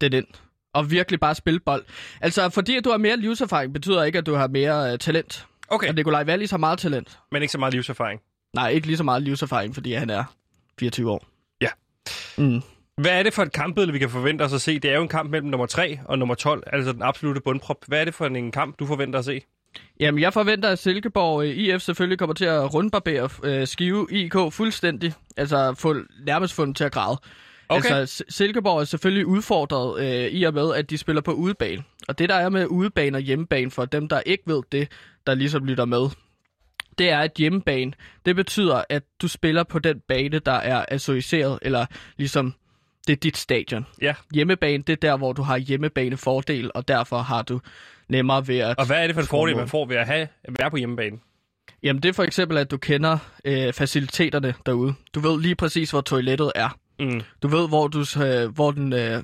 [0.00, 0.26] den ind.
[0.72, 1.84] Og virkelig bare spille bold.
[2.20, 5.46] Altså, fordi at du har mere livserfaring, betyder ikke, at du har mere øh, talent.
[5.68, 7.18] Okay, Og Nikolaj Wallis har meget talent.
[7.32, 8.20] men ikke så meget livserfaring.
[8.54, 10.24] Nej, ikke lige så meget livserfaring, fordi han er
[10.80, 11.26] 24 år.
[11.60, 11.68] Ja.
[12.38, 12.62] Mm.
[12.96, 14.78] Hvad er det for et kampbillede, vi kan forvente os at se?
[14.78, 17.76] Det er jo en kamp mellem nummer 3 og nummer 12, altså den absolute bundprop.
[17.86, 19.40] Hvad er det for en kamp, du forventer at se?
[20.00, 24.34] Jamen, jeg forventer, at Silkeborg øh, IF selvfølgelig kommer til at rundbarbere øh, Skive IK
[24.50, 25.12] fuldstændig.
[25.36, 25.94] Altså, få,
[26.26, 27.18] nærmest få dem til at græde.
[27.68, 27.90] Okay.
[27.90, 31.82] Altså, Silkeborg er selvfølgelig udfordret øh, i og med, at de spiller på udebane.
[32.08, 34.88] Og det, der er med udebane og hjemmebane, for dem, der ikke ved det,
[35.26, 36.08] der ligesom lytter med,
[36.98, 37.92] det er, at hjemmebane,
[38.26, 42.54] det betyder, at du spiller på den bane, der er associeret, eller ligesom,
[43.06, 43.86] det er dit stadion.
[44.02, 44.14] Ja.
[44.34, 47.60] Hjemmebane, det er der, hvor du har hjemmebanefordel, og derfor har du
[48.08, 48.78] nemmere ved at...
[48.78, 50.76] Og hvad er det for en fordel, man får ved at have, at være på
[50.76, 51.16] hjemmebane?
[51.82, 54.94] Jamen, det er for eksempel, at du kender øh, faciliteterne derude.
[55.14, 56.78] Du ved lige præcis, hvor toilettet er.
[57.00, 57.20] Mm.
[57.42, 58.92] Du ved, hvor, du, øh, hvor den...
[58.92, 59.22] Øh,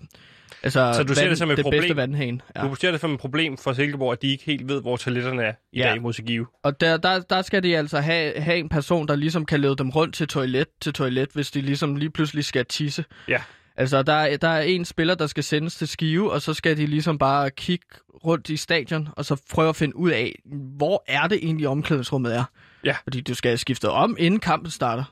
[0.62, 1.80] altså, Så du ser det som et det problem?
[1.80, 2.40] bedste vandhane.
[2.56, 2.62] Ja.
[2.62, 5.42] Du ser det som et problem for Silkeborg, at de ikke helt ved, hvor toiletterne
[5.42, 5.88] er i Ja.
[5.90, 6.46] dag mod Skive.
[6.62, 9.76] Og der, der, der skal de altså have, have en person, der ligesom kan lede
[9.76, 13.04] dem rundt til toilet til toilet, hvis de ligesom lige pludselig skal tisse.
[13.28, 13.40] Ja.
[13.80, 16.76] Altså, der, er- der er en spiller, der skal sendes til Skive, og så skal
[16.76, 17.86] de ligesom bare kigge
[18.24, 20.38] rundt i stadion, og så prøve at finde ud af,
[20.76, 22.44] hvor er det egentlig omklædningsrummet er.
[22.84, 22.96] Ja.
[23.02, 25.04] Fordi du skal skifte om, inden kampen starter.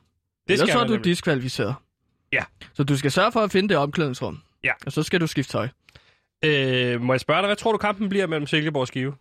[0.46, 1.04] Det Ellers skal så er du nemlig.
[1.04, 1.74] diskvalificeret.
[2.32, 2.44] Ja.
[2.74, 4.38] Så du skal sørge for at finde det omklædningsrum.
[4.64, 4.72] Ja.
[4.86, 5.68] Og så skal du skifte tøj.
[6.44, 9.14] Øh, må jeg spørge dig, hvad tror du kampen bliver mellem Silkeborg og Skive?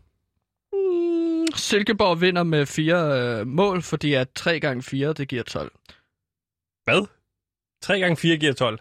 [0.74, 5.72] Mm, Silkeborg vinder med fire øh, mål, fordi at 3 gange 4 det giver 12.
[6.84, 7.08] Hvad?
[7.82, 8.80] 3 gange 4 giver 12.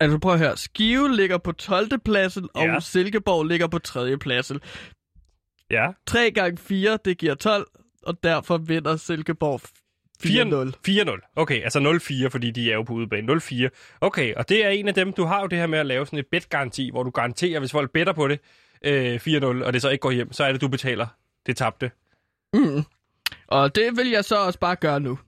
[0.00, 0.56] Altså prøv at høre.
[0.56, 1.98] Skive ligger på 12.
[1.98, 2.80] pladsen, og Ja.
[2.80, 4.18] Silkeborg ligger på 3.
[4.18, 4.60] pladsen.
[5.70, 5.88] Ja.
[6.06, 7.66] 3 gange 4 det giver 12,
[8.02, 9.60] og derfor vinder Silkeborg
[10.22, 10.72] 4-0.
[10.84, 11.32] 4-0.
[11.36, 11.78] Okay, altså
[12.26, 13.32] 0-4, fordi de er jo på udebane.
[13.32, 13.68] 0-4.
[14.00, 16.06] Okay, og det er en af dem, du har jo det her med at lave
[16.06, 18.40] sådan et bet-garanti, hvor du garanterer, hvis folk better på det,
[18.84, 21.06] øh, 4-0, og det så ikke går hjem, så er det, du betaler
[21.46, 21.90] det tabte.
[22.54, 22.82] Mm.
[23.46, 25.18] Og det vil jeg så også bare gøre nu.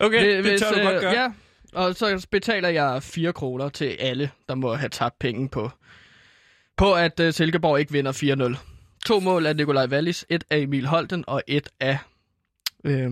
[0.00, 1.12] Okay, det, Hvis, det tør du øh, godt gøre.
[1.12, 1.32] Ja,
[1.74, 5.70] og så betaler jeg 4 kroner til alle, der må have tabt penge på,
[6.76, 8.58] på at uh, Silkeborg ikke vinder 4-0.
[9.06, 11.98] To mål af Nikolaj Wallis, et af Emil Holten og et af
[12.84, 13.10] øh,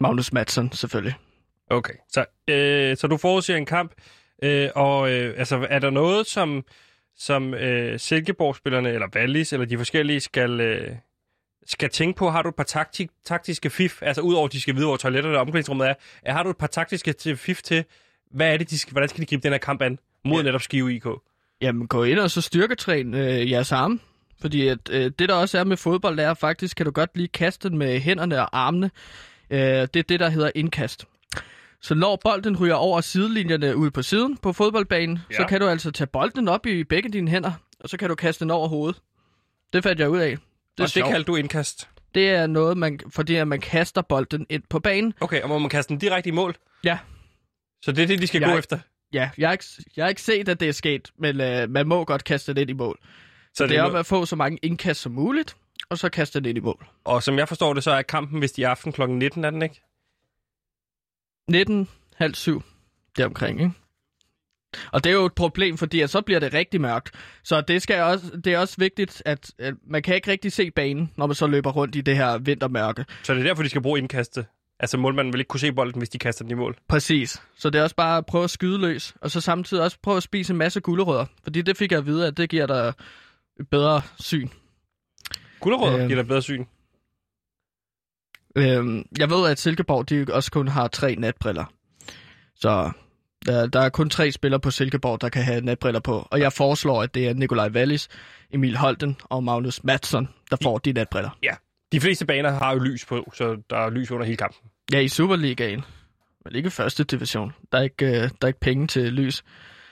[0.00, 1.14] Magnus Madsen selvfølgelig.
[1.70, 3.92] Okay, så, øh, så du forudser en kamp,
[4.42, 6.64] øh, og øh, altså, er der noget, som,
[7.16, 10.96] som øh, Silkeborg-spillerne, eller Wallis, eller de forskellige, skal, øh,
[11.66, 12.30] skal tænke på?
[12.30, 15.36] Har du et par taktik, taktiske fif, altså udover at de skal vide, hvor toiletterne
[15.36, 17.84] og omklædningsrummet er, er, har du et par taktiske fif til,
[18.30, 20.42] hvad er det, de skal, hvordan skal de gribe den her kamp an mod ja.
[20.42, 21.06] netop Skive IK?
[21.60, 23.98] Jamen gå ind og så styrketræn øh, jeres arme.
[24.40, 27.28] Fordi at, øh, det der også er med fodbold, er faktisk, kan du godt lige
[27.28, 28.90] kaste den med hænderne og armene.
[29.50, 31.04] Øh, det er det, der hedder indkast.
[31.80, 35.36] Så når bolden ryger over sidelinjerne ud på siden på fodboldbanen, ja.
[35.36, 38.14] så kan du altså tage bolden op i begge dine hænder, og så kan du
[38.14, 39.00] kaste den over hovedet.
[39.72, 40.36] Det fandt jeg ud af.
[40.78, 41.10] Det Det, det sjovt.
[41.10, 41.88] kaldte du indkast.
[42.14, 45.14] det er noget, man, fordi at man kaster bolden ind på banen.
[45.20, 46.56] Okay, og må man kaste den direkte i mål?
[46.84, 46.98] Ja.
[47.82, 48.78] Så det er det, de skal Jeg- gå efter?
[49.12, 49.64] Ja, jeg har ikke,
[49.96, 52.60] jeg har ikke set, at det er sket, men øh, man må godt kaste den
[52.60, 52.98] ind i mål.
[53.54, 55.56] Så Det er om at få så mange indkast som muligt,
[55.88, 56.86] og så kaste den ind i mål.
[57.04, 59.02] Og som jeg forstår det, så er kampen vist i aften kl.
[59.08, 59.82] 19, er den ikke?
[61.50, 62.62] 19, halv syv,
[63.16, 63.72] deromkring, ikke?
[64.92, 67.10] Og det er jo et problem, fordi at så bliver det rigtig mørkt.
[67.44, 70.70] Så det, skal også, det er også vigtigt, at, at man kan ikke rigtig se
[70.70, 73.04] banen, når man så løber rundt i det her vintermørke.
[73.22, 74.46] Så det er derfor, de skal bruge indkastet.
[74.80, 76.76] Altså målmanden vil ikke kunne se bolden, hvis de kaster den i mål.
[76.88, 77.42] Præcis.
[77.56, 80.16] Så det er også bare at prøve at skyde løs, og så samtidig også prøve
[80.16, 81.24] at spise en masse gulerødder.
[81.42, 82.92] Fordi det fik jeg at vide, at det giver dig
[83.60, 84.48] et bedre syn.
[85.60, 86.08] Gulerødder Øhm.
[86.08, 86.64] giver dig bedre syn.
[88.56, 91.64] Øhm, jeg ved, at Silkeborg de også kun har tre natbriller.
[92.54, 92.90] Så
[93.46, 96.28] der, der er kun tre spillere på Silkeborg, der kan have natbriller på.
[96.30, 98.08] Og jeg foreslår, at det er Nikolaj Wallis,
[98.50, 101.30] Emil Holten og Magnus Madsen, der får de natbriller.
[101.92, 104.70] De fleste baner har jo lys på, så der er lys under hele kampen.
[104.92, 105.84] Ja, i Superligaen.
[106.44, 107.52] Men ikke første division.
[107.72, 109.44] Der er ikke, øh, der er ikke penge til lys.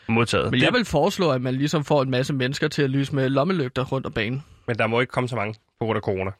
[0.09, 0.51] Modtaget.
[0.51, 3.29] Men jeg vil foreslå, at man ligesom får en masse mennesker til at lyse med
[3.29, 4.45] lommelygter rundt om banen.
[4.67, 6.31] Men der må ikke komme så mange på grund af corona.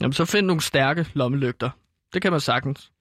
[0.00, 1.70] Jamen, så find nogle stærke lommelygter.
[2.14, 2.92] Det kan man sagtens.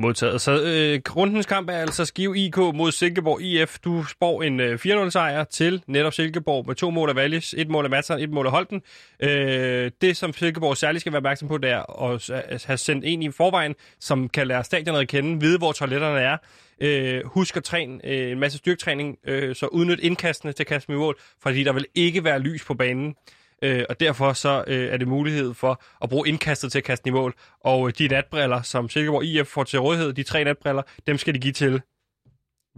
[0.00, 0.40] Modtaget.
[0.40, 3.78] Så øh, rundens kamp er altså Skive IK mod Silkeborg IF.
[3.78, 7.84] Du spår en øh, 4-0-sejr til netop Silkeborg med to mål af Wallis, et mål
[7.84, 8.82] af Madsen, et mål af Holten.
[9.22, 12.10] Øh, det, som Silkeborg særligt skal være opmærksom på, det er
[12.48, 16.20] at have sendt en i forvejen, som kan lære stadionet at kende, vide, hvor toiletterne
[16.20, 16.36] er.
[16.80, 20.92] Øh, husk at træne øh, en masse styrketræning, øh, så udnyt indkastene til at kaste
[20.92, 23.14] med mål, fordi der vil ikke være lys på banen.
[23.62, 27.08] Øh, og derfor så øh, er det mulighed for at bruge indkastet til at kaste
[27.08, 27.34] i mål.
[27.60, 31.34] Og øh, de natbriller, som Silkeborg IF får til rådighed, de tre natbriller, dem skal
[31.34, 31.80] de give til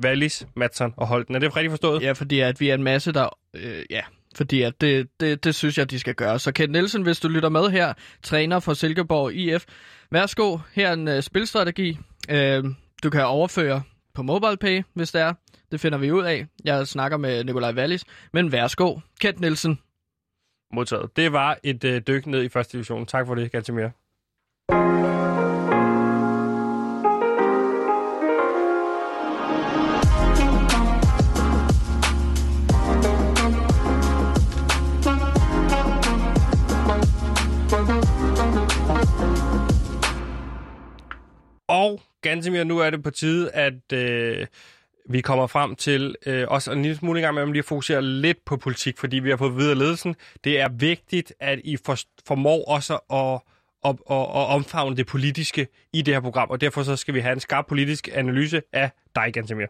[0.05, 1.35] Wallis, Madsen og Holten.
[1.35, 2.03] Er det rigtigt forstået?
[2.03, 3.39] Ja, fordi at vi er en masse, der...
[3.55, 4.01] Øh, ja,
[4.37, 6.39] fordi at det, det, det synes jeg, de skal gøre.
[6.39, 9.65] Så Kent Nielsen, hvis du lytter med her, træner for Silkeborg IF,
[10.11, 11.99] værsgo, her er en øh, spilstrategi.
[12.31, 12.65] Øh,
[13.03, 13.83] du kan overføre
[14.15, 15.33] på MobilePay, hvis det er.
[15.73, 16.47] Det finder vi ud af.
[16.65, 18.05] Jeg snakker med Nikolaj Wallis.
[18.33, 19.79] Men værsgo, Kent Nielsen.
[20.73, 21.17] Modtaget.
[21.17, 23.07] Det var et øh, dyk ned i første division.
[23.07, 23.89] Tak for det, Gantemir.
[41.69, 44.47] Og Gantemir, nu er det på tide, at øh,
[45.09, 48.03] vi kommer frem til øh, også en lille smule i gang med at lige fokusere
[48.03, 50.17] lidt på politik, fordi vi har fået videre ledelsen.
[50.45, 53.41] Det er vigtigt, at I for, formår også at,
[53.83, 57.21] og, og, og omfavne det politiske i det her program, og derfor så skal vi
[57.21, 59.67] have en skarp politisk analyse af dig, Gantemir.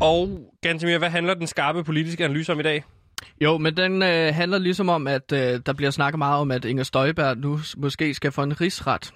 [0.00, 2.84] Og Gantemir, hvad handler den skarpe politiske analyse om i dag?
[3.40, 6.64] Jo, men den øh, handler ligesom om, at øh, der bliver snakket meget om, at
[6.64, 9.12] Inger Støjberg nu måske skal få en rigsret,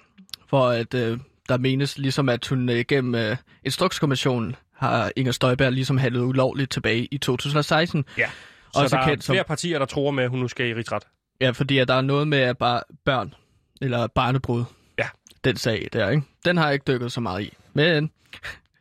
[0.49, 5.71] for at øh, der menes ligesom, at hun øh, gennem øh, Instrukskommissionen har Inger Støjberg
[5.71, 8.05] ligesom handlet ulovligt tilbage i 2016.
[8.17, 8.29] Ja.
[8.73, 10.73] Så Også der er som- flere partier, der tror med, at hun nu skal i
[10.73, 11.03] rigsret.
[11.41, 13.33] Ja, fordi at der er noget med at bare børn,
[13.81, 14.63] eller barnebrud.
[14.97, 15.07] Ja.
[15.43, 16.23] Den sag der, ikke?
[16.45, 17.53] Den har jeg ikke dykket så meget i.
[17.73, 18.11] Men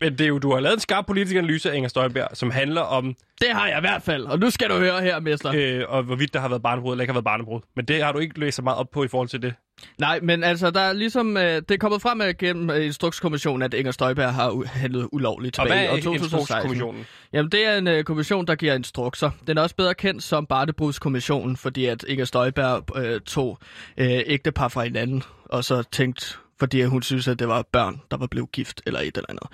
[0.01, 2.51] Men det er jo, du har lavet en skarp politisk analyse af Inger Støjberg, som
[2.51, 5.53] handler om, det har jeg i hvert fald, og nu skal du høre her, mester.
[5.55, 7.61] øh, og hvorvidt der har været barnebrud eller ikke har været barnebrud.
[7.77, 9.55] Men det har du ikke læst så meget op på i forhold til det.
[9.99, 13.63] Nej, men altså, der er ligesom, øh, det er kommet frem øh, gennem øh, Instrukskommissionen,
[13.63, 16.41] at Inger Støjberg har u- handlet ulovligt Og tilbage hvad i år er 2016.
[16.41, 17.07] Instrukskommissionen?
[17.33, 19.31] Jamen, det er en øh, kommission, der giver instrukser.
[19.47, 23.59] Den er også bedre kendt som Bartebrudskommissionen, fordi at Inger Støjberg øh, tog
[23.97, 28.17] øh, ægtepar fra hinanden, og så tænkt, fordi hun synes, at det var børn, der
[28.17, 29.47] var blevet gift, eller et eller andet.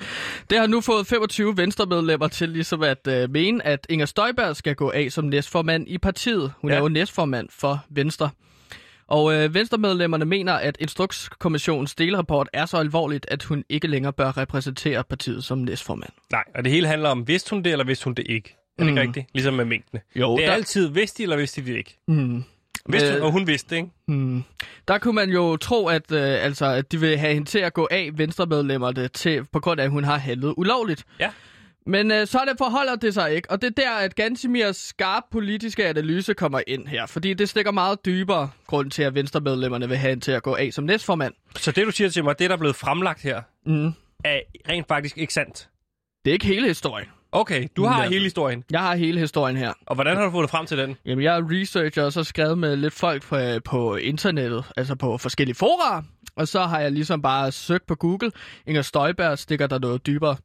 [0.51, 4.75] Det har nu fået 25 venstremedlemmer til ligesom at øh, mene, at Inger Støjberg skal
[4.75, 6.53] gå af som næstformand i partiet.
[6.61, 6.77] Hun Ja.
[6.77, 8.31] er jo næstformand for Venstre.
[9.09, 14.37] Og øh, venstremedlemmerne mener, at Instrukskommissionens delrapport er så alvorligt, at hun ikke længere bør
[14.37, 16.11] repræsentere partiet som næstformand.
[16.33, 18.57] Nej, og det hele handler om, vidste hun det, eller vidste hun det ikke?
[18.79, 19.07] Er det ikke Mm.
[19.09, 19.27] rigtigt?
[19.35, 20.01] Ligesom med mængdene.
[20.17, 21.99] Jo, Det er der- altid, vidste de, eller vidste de det ikke?
[22.09, 22.45] Mm.
[22.89, 23.89] Vidste Øh, hun, og hun vidste ikke?
[24.09, 24.45] Hmm.
[24.89, 27.75] Der kunne man jo tro, at, øh, altså, at de vil have hende til at
[27.75, 31.05] gå af venstremedlemmerne til, på grund af, at hun har handlet ulovligt.
[31.21, 31.31] Ja.
[31.87, 35.23] Men øh, så det forholder det sig ikke, og det er der, at Gansimirs skarp
[35.33, 39.97] politiske analyse kommer ind her, fordi det stikker meget dybere grund til, at venstremedlemmerne vil
[39.97, 41.35] have hende til at gå af som næstformand.
[41.57, 43.87] Så det, du siger til mig, det, der er blevet fremlagt her, Mm.
[44.25, 45.69] er rent faktisk ikke sandt.
[46.25, 47.09] Det er ikke hele historien.
[47.33, 48.09] Okay, du har Ja.
[48.09, 48.65] hele historien.
[48.71, 49.73] Jeg har hele historien her.
[49.87, 50.97] Og hvordan har du fundet frem til den?
[51.07, 55.19] Jamen, jeg er researcher og så skrevet med lidt folk på, på internettet, altså på
[55.19, 56.05] forskellige fora.
[56.37, 58.31] Og så har jeg ligesom bare søgt på Google.
[58.67, 60.37] Inger Støjberg stikker der noget dybere.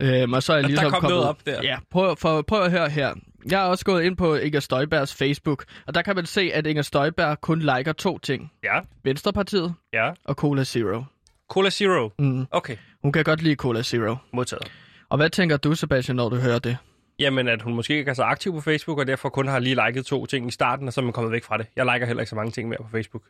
[0.00, 1.10] Øhm, og så er jeg der ligesom kom kommet...
[1.16, 1.60] noget op der.
[1.62, 3.14] Ja, prøv, for, prøv at høre her.
[3.50, 6.66] Jeg har også gået ind på Inger Støjbergs Facebook, og der kan man se, at
[6.66, 8.52] Inger Støjberg kun liker to ting.
[8.64, 10.10] Ja, Venstrepartiet ja.
[10.24, 11.02] og Cola Zero.
[11.50, 12.10] Cola Zero.
[12.18, 12.46] Mm.
[12.50, 14.16] Okay, Hun kan godt lide Cola Zero.
[14.32, 14.72] modtaget.
[15.12, 16.76] Og hvad tænker du, Sebastian, når du hører det?
[17.18, 19.86] Jamen, at hun måske ikke er så aktiv på Facebook, og derfor kun har lige
[19.86, 21.66] liket to ting i starten, og så er man kommet væk fra det.
[21.76, 23.22] Jeg liker heller ikke så mange ting mere på Facebook.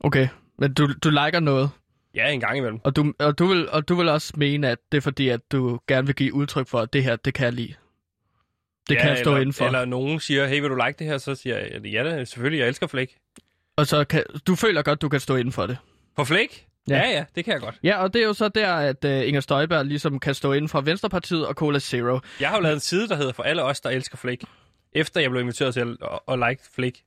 [0.00, 1.70] Okay, men du, du liker noget.
[2.14, 2.80] Ja, en gang imellem.
[2.84, 5.52] Og du, og, du vil, og du vil også mene, at det er fordi, at
[5.52, 7.74] du gerne vil give udtryk for, at det her, det kan jeg lide.
[8.88, 9.64] Det ja, kan jeg stå eller, inden for.
[9.64, 11.18] Eller nogen siger, hey, vil du like det her?
[11.18, 13.20] Så siger jeg, ja, det, selvfølgelig, jeg elsker Flake.
[13.76, 15.78] Og så kan, du føler godt, du kan stå inden for det.
[16.16, 16.66] På Flake?
[16.88, 16.96] Ja.
[16.96, 17.10] Ja.
[17.10, 17.78] ja, det kan jeg godt.
[17.82, 20.68] Ja, og det er jo så der, at uh, Inger Støjberg ligesom kan stå inden
[20.68, 22.20] for Venstrepartiet og Cola Zero.
[22.40, 24.46] Jeg har jo lavet en side, der hedder For alle os, der elsker Flake.
[24.92, 27.04] Efter jeg blev inviteret til at, at, like Flake.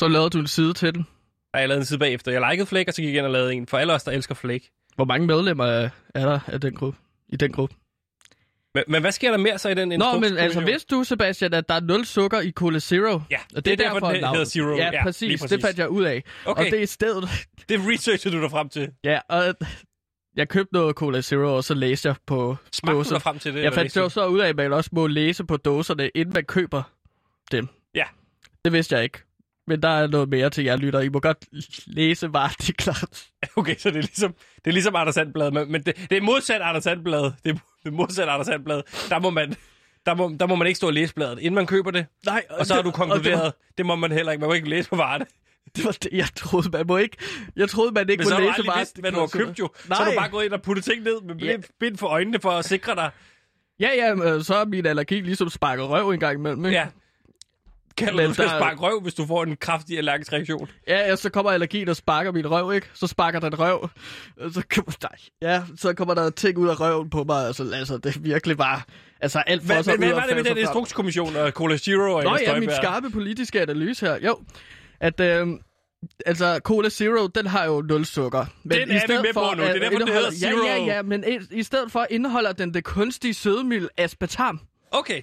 [0.00, 1.06] Så lavede du en side til den.
[1.54, 2.32] Og jeg lavede en side bagefter.
[2.32, 3.66] Jeg likede Flake, og så gik jeg ind og lavede en.
[3.66, 4.70] For alle os, der elsker Flake.
[4.94, 6.98] Hvor mange medlemmer er der af den gruppe?
[7.32, 7.74] i den gruppe?
[8.74, 10.34] Men, men hvad sker der mere så i den Nå, instrukskommission?
[10.34, 13.20] men altså, vidste du, Sebastian, at der er nul sukker i Cola Zero?
[13.30, 14.76] Ja, og det er derfor, den navnet- hedder Zero.
[14.76, 15.40] Ja, Ja, præcis.
[15.40, 15.50] præcis.
[15.50, 16.22] Det fandt jeg ud af.
[16.44, 16.64] Okay.
[16.64, 17.28] Og det er i stedet...
[17.68, 18.88] Det researcher du dig frem til.
[19.04, 19.54] Ja, og
[20.36, 23.18] jeg købte noget Cola Zero, og så læste jeg på Smagte dåser.
[23.18, 23.62] frem til det?
[23.62, 26.44] Jeg fandt jo så ud af, at man også må læse på dåserne, inden man
[26.44, 26.82] køber
[27.52, 27.68] dem.
[27.94, 28.04] Ja.
[28.64, 29.18] Det vidste jeg ikke.
[29.66, 31.00] Men der er noget mere til jer lytter.
[31.00, 31.38] I må godt
[31.86, 32.94] læse vareartikler.
[33.56, 36.22] Okay, så det er ligesom, det er ligesom Anders Sandblad, men, men det, det er
[36.22, 37.22] modsat Anders Sandblad.
[37.44, 38.82] Det er, det er modsat Anders Sandblad.
[39.10, 39.54] Der må man...
[40.06, 42.06] Der må, der må man ikke stå og læse bladet, inden man køber det.
[42.26, 44.40] Nej, Og så har du og konkluderet, Det var, det må man heller ikke.
[44.40, 45.26] Man må ikke læse på varerne.
[45.76, 47.16] det var det, jeg troede, man må ikke.
[47.56, 49.58] Jeg troede, man ikke Men så må har du læse vidst, hvad du har købt
[49.58, 49.68] jo.
[49.86, 50.18] Så har du Nej.
[50.18, 51.56] bare gået ind og puttet ting ned med Ja.
[51.80, 53.10] bind, for øjnene for at sikre dig.
[53.80, 56.64] Ja, ja, men så er min allergi ligesom sparket røv en gang imellem.
[56.66, 56.78] Ikke?
[56.78, 56.86] Ja.
[58.00, 60.68] Men du det der- sparke røv, hvis du får en kraftig allergisk reaktion?
[60.88, 62.86] Ja, ja, så kommer allergien og sparker min røv, ikke?
[62.94, 63.88] Så sparker den røv.
[64.52, 67.46] Så kommer, nej, ja, så kommer der ting ud af røven på mig.
[67.46, 68.80] Altså, altså det er virkelig bare...
[69.20, 72.24] Altså, alt for men, ud hvad var det med den instrukskommission og Cola Zero og
[72.24, 74.18] Nå ja, min skarpe politiske analyse her.
[74.26, 74.38] Jo,
[75.00, 75.20] at...
[75.20, 75.46] Øh,
[76.26, 78.44] Altså, Cola Zero, den har jo nul sukker.
[78.64, 79.62] Men Den er vi med på nu.
[79.62, 80.84] Det er derfor, den hedder indeholder- Ja, Zero.
[80.86, 84.60] ja, ja, men i, i stedet for indeholder den det kunstige sødemiddel aspartam.
[84.90, 85.22] Okay.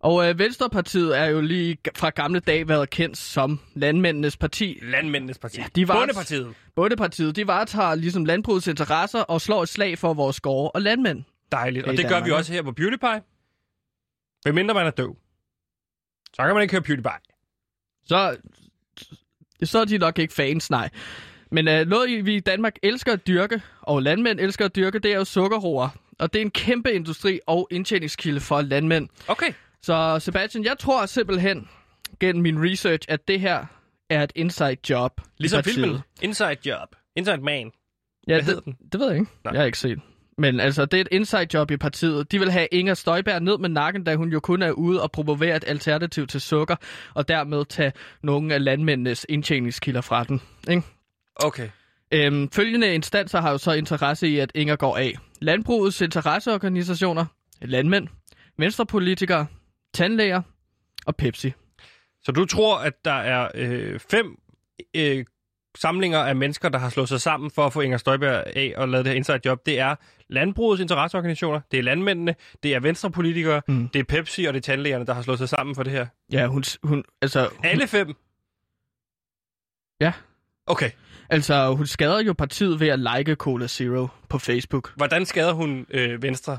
[0.00, 4.78] Og øh, Venstrepartiet er jo lige fra gamle dage været kendt som landmændenes parti.
[4.82, 5.60] Landmændenes parti.
[5.60, 6.54] Ja, de var- Bondepartiet.
[6.76, 11.24] Bondepartiet, de varetager ligesom landbrugets interesser og slår et slag for vores gårde og landmænd.
[11.52, 11.86] Dejligt.
[11.86, 13.22] Og det gør Danmark, vi også her på PewDiePie.
[14.42, 15.16] Hvem mindre man er døv.
[16.34, 17.10] Så kan man ikke høre PewDiePie.
[18.04, 18.36] Så,
[19.62, 20.90] så er de nok ikke fans, nej.
[21.50, 25.12] Men øh, noget, vi i Danmark elsker at dyrke, og landmænd elsker at dyrke, det
[25.12, 25.88] er jo sukkerroer.
[26.18, 29.08] Og det er en kæmpe industri og indtjeningskilde for landmænd.
[29.28, 29.52] Okay.
[29.82, 31.68] Så Sebastian, jeg tror simpelthen
[32.20, 33.66] gennem min research, at det her
[34.10, 35.20] er et inside job.
[35.38, 36.96] Ligesom filmen Inside Job.
[37.16, 37.70] Inside Man.
[38.28, 38.76] Ja, Hvad det, den?
[38.92, 39.30] det ved jeg ikke.
[39.44, 39.52] Nej.
[39.52, 39.98] Jeg har ikke set.
[40.38, 42.32] Men altså, det er et inside job i partiet.
[42.32, 45.12] De vil have Inger Støjberg ned med nakken, da hun jo kun er ude og
[45.12, 46.76] promovere et alternativ til sukker,
[47.14, 50.40] og dermed tage nogle af landmændenes indtjeningskilder fra den.
[50.70, 50.82] Ikke?
[51.36, 51.68] Okay.
[52.12, 55.14] Øhm, følgende instanser har jo så interesse i, at Inger går af.
[55.40, 57.24] Landbrugets interesseorganisationer,
[57.62, 58.08] landmænd,
[58.58, 59.46] venstrepolitikere,
[59.98, 60.42] tandlæger
[61.06, 61.52] og Pepsi.
[62.22, 64.36] Så du tror, at der er øh, fem
[64.96, 65.24] øh,
[65.78, 68.88] samlinger af mennesker, der har slået sig sammen for at få Inger Støjberg af og
[68.88, 69.66] lavet det her inside job.
[69.66, 69.94] Det er
[70.28, 73.88] landbrugets interesseorganisationer, det er landmændene, det er venstrepolitikere, Mm.
[73.88, 76.06] det er Pepsi og det er tandlægerne, der har slået sig sammen for det her.
[76.32, 78.14] Ja, hun, hun, altså, hun, Alle fem?
[80.00, 80.12] Ja.
[80.66, 80.90] Okay.
[81.30, 84.92] altså, hun skader jo partiet ved at like Cola Zero på Facebook.
[84.96, 86.58] Hvordan skader hun øh, Venstre?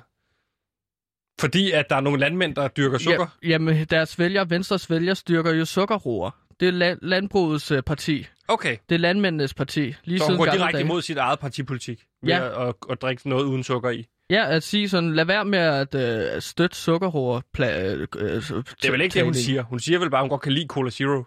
[1.40, 3.38] Fordi at der er nogle landmænd, der dyrker sukker?
[3.44, 6.32] Ja, jamen, deres vælger, Venstres vælger, styrker jo sukkerroer.
[6.60, 8.26] Det er la- landbrugets øh, parti.
[8.48, 8.78] Okay.
[8.90, 9.94] Det er landmændenes parti.
[10.04, 10.84] Lige Så hun går direkte dage.
[10.84, 12.46] imod sit eget partipolitik ved Ja.
[12.62, 14.06] at, at, at drikke noget uden sukker i.
[14.30, 17.42] Ja, at sige sådan, lad være med at øh, støtte sukkerroer.
[17.60, 19.64] Øh, øh, Det er vel ikke det, hun siger.
[19.64, 21.24] Hun siger vel bare, at hun godt kan lide Cola Zero.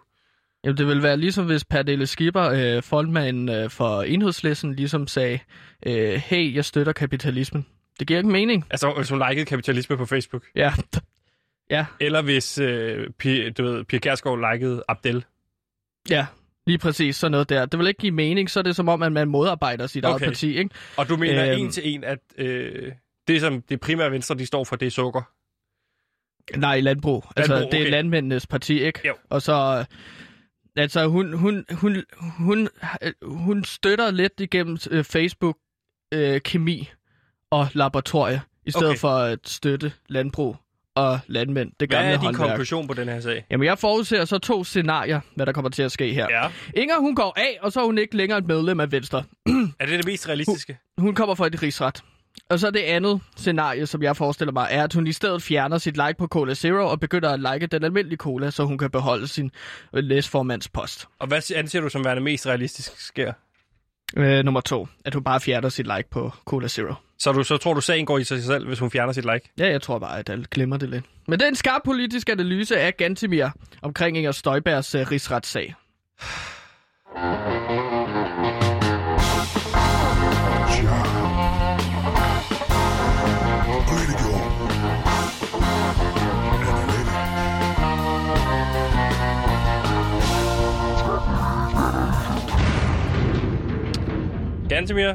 [0.63, 5.39] Jamen, det vil være ligesom hvis Pernille Skipper, øh, frontmanden øh, for enhedslæsen, ligesom sagde,
[5.85, 7.65] øh, hey, jeg støtter kapitalismen.
[7.99, 8.65] Det giver ikke mening.
[8.69, 10.43] Altså, hvis hun likede kapitalisme på Facebook.
[10.55, 10.73] Ja,
[11.69, 15.25] ja, Eller hvis øh, Pia, du ved, Pia Kjærsgaard likede Abdel.
[16.09, 16.25] ja.
[16.67, 17.65] Lige præcis sådan noget der.
[17.65, 20.15] Det vil ikke give mening, så er det som om, at man modarbejder sit eget
[20.15, 20.25] Okay.
[20.25, 20.69] parti, ikke?
[20.97, 21.61] Og du mener Øhm.
[21.61, 22.91] en til en, at øh,
[23.27, 25.21] det, som det primære venstre, de står for, det er sukker.
[26.57, 27.25] Nej, landbrug.
[27.35, 27.91] Altså, Landbrug, det er okay.
[27.91, 29.07] landmændenes parti, ikke?
[29.07, 29.13] Jo.
[29.29, 29.85] Og så...
[30.75, 32.69] Altså, hun, hun, hun, hun,
[33.23, 35.57] hun støtter lidt igennem øh, Facebook
[36.13, 36.89] øh, kemi
[37.53, 38.99] og laboratorie, i stedet Okay.
[38.99, 40.57] for at støtte landbrug
[40.95, 42.47] og landmænd, det Hvad gamle er din håndværk.
[42.47, 43.45] konklusion på den her sag?
[43.51, 46.27] Jamen, jeg forudser så to scenarier, hvad der kommer til at ske her.
[46.29, 46.49] Ja.
[46.81, 49.23] Inger, hun går af, og så er hun ikke længere et medlem af Venstre.
[49.79, 50.77] Er det det mest realistiske?
[50.97, 52.01] Hun kommer fra et rigsret.
[52.49, 55.77] Og så det andet scenarie, som jeg forestiller mig, er, at hun i stedet fjerner
[55.77, 58.89] sit like på Cola Zero og begynder at like den almindelige cola, så hun kan
[58.91, 59.51] beholde sin
[59.93, 61.07] øh, læsformandspost.
[61.19, 63.33] Og hvad anser du som værende mest realistisk sker?
[64.17, 66.93] Øh, nummer to, at hun bare fjerner sit like på Cola Zero.
[67.23, 69.49] Så, du, så tror du, sagen går i sig selv, hvis hun fjerner sit like?
[69.57, 71.05] Ja, jeg tror bare, at alle glemmer det lidt.
[71.27, 73.47] Men det er en skarp politisk analyse af Gantimir
[73.81, 75.75] omkring Inger Støjbergs øh, rigsretssag.
[94.69, 95.13] Gantemir,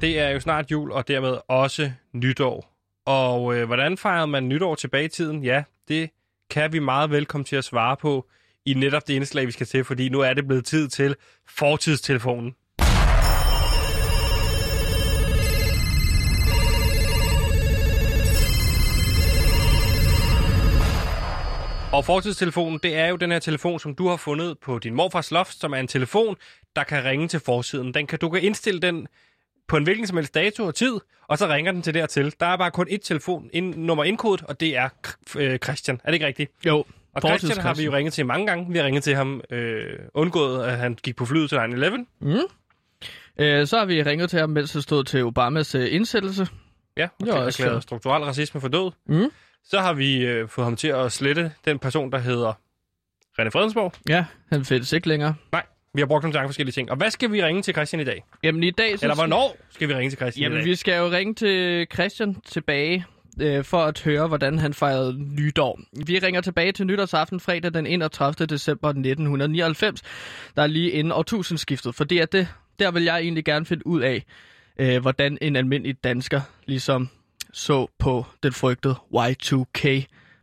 [0.00, 2.76] det er jo snart jul, og dermed også nytår.
[3.06, 5.44] Og øh, hvordan fejrede man nytår tilbage i tiden?
[5.44, 6.10] Ja, det
[6.50, 8.28] kan vi meget velkommen til at svare på
[8.66, 11.16] i netop det indslag, vi skal til, fordi nu er det blevet tid til
[11.48, 12.54] fortidstelefonen.
[21.92, 25.30] Og fortidstelefonen, det er jo den her telefon, som du har fundet på din morfars
[25.30, 26.36] loft, som er en telefon,
[26.76, 27.94] der kan ringe til forsiden.
[27.94, 29.06] Den kan, du kan indstille den
[29.70, 30.92] på en hvilken som helst dato og tid,
[31.28, 32.34] og så ringer den til dertil.
[32.40, 34.88] Der er bare kun et telefon ind, nummer indkodet, og det er
[35.36, 36.00] øh, Christian.
[36.04, 36.52] Er det ikke rigtigt?
[36.66, 38.72] Jo, Og Christian har vi jo ringet til mange gange.
[38.72, 42.46] Vi har ringet til ham, øh, undgået, at han gik på flyet til 9-11.
[43.38, 46.46] Øh, så har vi ringet til ham, mens det stod til Obamas øh, indsættelse.
[46.96, 48.90] Ja, og Jo, det også- erklæret strukturel racisme for død.
[49.06, 49.30] Mm.
[49.64, 52.52] Så har vi øh, fået ham til at slette den person, der hedder
[53.40, 53.92] René Fredensborg.
[54.08, 55.34] Ja, han findes ikke længere.
[55.52, 56.90] Nej, vi har brugt til mange forskellige ting.
[56.90, 58.24] Og hvad skal vi ringe til Christian i dag?
[58.42, 58.98] Jamen i dag...
[58.98, 60.64] Så Eller hvornår skal vi ringe til Christian i Jamen, dag?
[60.64, 63.06] vi skal jo ringe til Christian tilbage
[63.40, 65.80] øh, for at høre, hvordan han fejrede nytår.
[66.06, 68.46] Vi ringer tilbage til nytårsaften fredag den 31.
[68.46, 70.02] december 1999,
[70.56, 74.00] der er lige inden årtusindskiftet, fordi at det, der vil jeg egentlig gerne finde ud
[74.00, 74.24] af,
[74.78, 77.08] øh, hvordan en almindelig dansker ligesom
[77.52, 79.88] så på den frygtede Y2K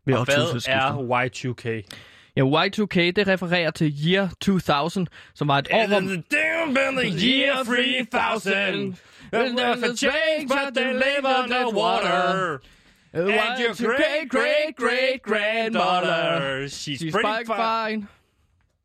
[0.06, 0.36] ved Og hvad
[0.68, 1.84] er Y2K?
[2.38, 6.00] Ja, Y2K, det refererer til Year 2000, som var et år, hvor...
[6.00, 8.98] Down been the year 3000.
[9.32, 12.58] And a change, but they live under water.
[13.14, 13.30] And
[13.60, 18.08] your great, great, great granddaughter, she's She's pretty fine.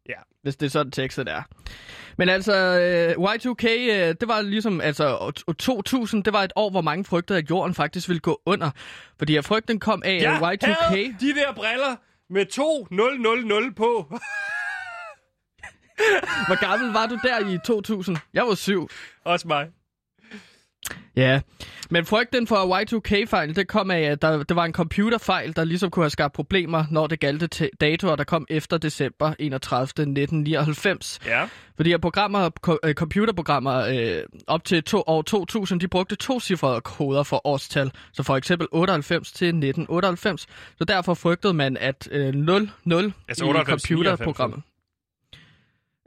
[0.08, 0.14] Ja.
[0.42, 1.42] Hvis det er sådan tekstet er.
[2.16, 6.52] Men altså, øh, Y2K, øh, det var ligesom, altså, år- år 2000, det var et
[6.56, 8.70] år, hvor mange frygtede, at jorden faktisk ville gå under.
[9.18, 10.66] Fordi at frygten kom af, Ja, at Y2K...
[10.88, 11.96] havde de der briller
[12.32, 14.06] med to 000 på.
[16.46, 18.16] Hvor gammel var du der i 2000?
[18.34, 18.88] Jeg var syv.
[19.24, 19.70] Også mig.
[21.16, 21.40] Ja,
[21.90, 25.90] men frygten for Y2K-fejl, det kom af, at der, det var en computerfejl, der ligesom
[25.90, 29.82] kunne have skabt problemer, når det galt til datoer, der kom efter december 31.
[29.82, 31.18] 1999.
[31.26, 31.48] Ja.
[31.76, 32.50] Fordi at programmer,
[32.84, 37.90] øh, computerprogrammer øh, op til to, år 2000, de brugte to cifrede koder for årstal.
[38.12, 40.46] Så for eksempel 98 til 1998.
[40.78, 44.56] Så derfor frygtede man, at øh, 00 Altså i 98 til computerprogrammer...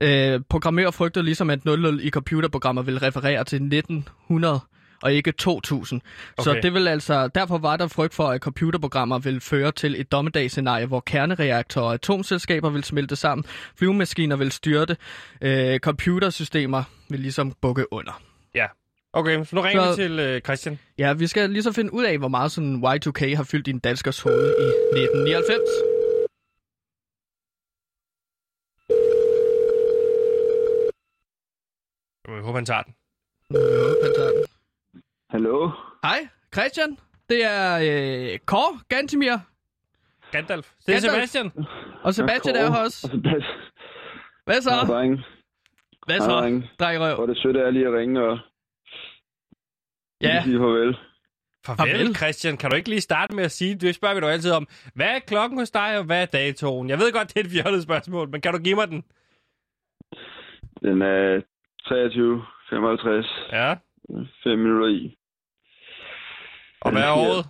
[0.02, 4.60] Øh, programmører frygtede ligesom, at 00 i computerprogrammer ville referere til 1900
[5.04, 6.02] og ikke 2000.
[6.42, 6.62] Så Okay.
[6.62, 10.86] det vil altså, derfor var der frygt for, at computerprogrammer vil føre til et dommedagsscenarie,
[10.86, 13.46] hvor kernereaktorer og atomselskaber vil smelte sammen,
[13.78, 14.98] flyvemaskiner vil styrte,
[15.42, 18.22] øh, computersystemer vil ligesom bukke under.
[18.56, 18.66] Ja.
[19.14, 20.80] Okay, så nu ringer Så- vi til øh, Christian.
[20.98, 23.80] Ja, vi skal ligesom finde ud af, hvor meget sådan Y2K har fyldt i en
[23.80, 25.62] danskers hoved i 1999.
[32.28, 32.96] Jeg håber, han tager den.
[33.52, 34.46] Jeg håber, han tager den.
[35.30, 35.72] Hallo?
[36.04, 36.98] Hej, Christian.
[37.30, 37.78] Det er
[38.34, 39.38] øh, Kåre Gantimir.
[40.32, 40.72] Gandalf.
[40.86, 41.14] Det er Gandalf.
[41.14, 41.52] Sebastian.
[42.04, 43.08] Og Sebastian er her også.
[44.46, 44.70] Hvad så?
[44.70, 45.20] Hej, dreng.
[46.06, 46.60] Hvad Hej, så, dreng.
[46.60, 47.20] Hvor drengerøv?
[47.24, 48.40] er det sødt af lige at ringe og
[50.22, 50.98] Ja, sige farvel.
[51.66, 52.16] Farvel, Farvel.
[52.16, 52.58] Christian.
[52.58, 55.08] Kan du ikke lige starte med at sige, det spørger vi dig altid om, hvad
[55.08, 56.90] er klokken hos dig, og hvad er datoen?
[56.90, 59.04] Jeg ved godt, det er et fjollet spørgsmål, men kan du give mig den?
[60.82, 61.42] Den er
[61.88, 63.76] 23, 55, Ja.
[64.44, 65.18] 5 minutter i.
[66.82, 67.46] Og hvad er året?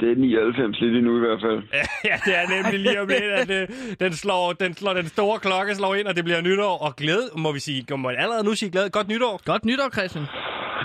[0.00, 1.60] Det er 99 lidt endnu i hvert fald.
[2.10, 3.68] ja, det er nemlig lige om lidt, at øh,
[4.00, 6.78] den, slår, den, slår, den store klokke slår ind, og det bliver nytår.
[6.86, 9.40] Og glæde, må vi sige, må man allerede nu sige glæde, godt nytår.
[9.44, 10.24] godt nytår, Christian.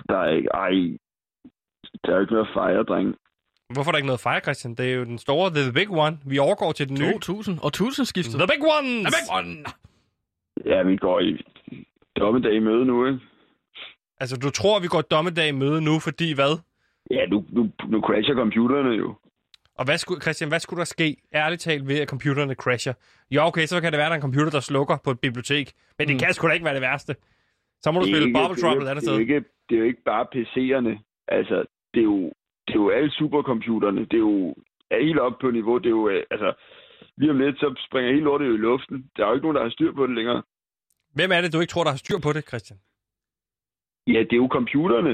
[0.10, 0.50] Der er ikke...
[0.54, 0.72] Ej.
[2.04, 3.16] Der er jo ikke noget at fejre, dreng.
[3.74, 4.76] Hvorfor er der ikke noget at fejre, Christian?
[4.76, 6.18] Det er jo den store, the big one.
[6.26, 7.14] Vi overgår til den nye.
[7.14, 8.38] 2000 og 1000 skiftet.
[8.40, 9.04] The big ones!
[9.08, 9.52] The big one!
[10.66, 11.32] Ja, vi går i
[12.20, 13.20] dommedag i møde nu, ikke?
[14.20, 16.54] Altså, du tror, vi går dommedag i møde nu, fordi hvad?
[17.12, 19.16] Ja, nu, nu, nu crasher computerne jo.
[19.80, 22.94] Og hvad skulle, Christian, hvad skulle der ske, ærligt talt, ved at computerne crasher?
[23.32, 25.20] Ja, okay, så kan det være, at der er en computer, der slukker på et
[25.20, 25.72] bibliotek.
[25.98, 26.20] Men det Mm.
[26.20, 27.16] kan sgu da ikke være det værste.
[27.84, 29.18] Så må du Det spille ikke- Bubble det jo- Trouble et andet det er jo
[29.18, 29.22] sted.
[29.36, 30.94] ikke, det er jo ikke bare PC'erne.
[31.28, 31.58] Altså,
[31.94, 32.20] det er jo,
[32.68, 34.02] det er jo alle supercomputerne.
[34.12, 34.56] Det er jo
[34.92, 35.78] er helt op på niveau.
[35.78, 36.54] Det er jo, øh, altså,
[37.18, 38.98] lige om lidt, så springer hele lortet jo i luften.
[39.18, 40.42] Der er jo ikke nogen, der har styr på det længere.
[41.16, 42.80] Hvem er det, du ikke tror, der har styr på det, Christian?
[44.08, 45.14] Ja, det er jo computerne.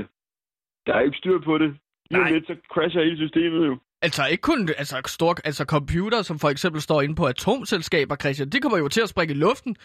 [0.86, 1.70] Der er ikke styr på det.
[2.12, 2.32] Lige Nej.
[2.32, 3.78] lidt, så crasher hele systemet jo.
[4.02, 8.50] Altså ikke kun altså, stor, altså computer, som for eksempel står inde på atomselskaber, Christian.
[8.50, 9.76] De kommer jo til at springe i luften.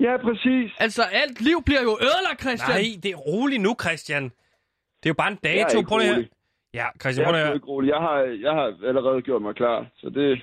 [0.00, 0.72] Ja, præcis.
[0.78, 2.70] Altså alt liv bliver jo ødelagt, Christian.
[2.80, 4.24] Nej, det er roligt nu, Christian.
[5.00, 5.78] Det er jo bare en Jeg er dato.
[5.78, 6.28] ikke Prøv rolig.
[6.74, 7.88] Ja, Christian, Jeg prøv lige er ikke rolig.
[7.88, 9.86] Jeg har, jeg har allerede gjort mig klar.
[9.96, 10.42] Så det,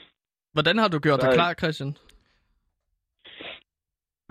[0.53, 1.35] Hvordan har du gjort dig Nej.
[1.35, 1.97] klar, Christian?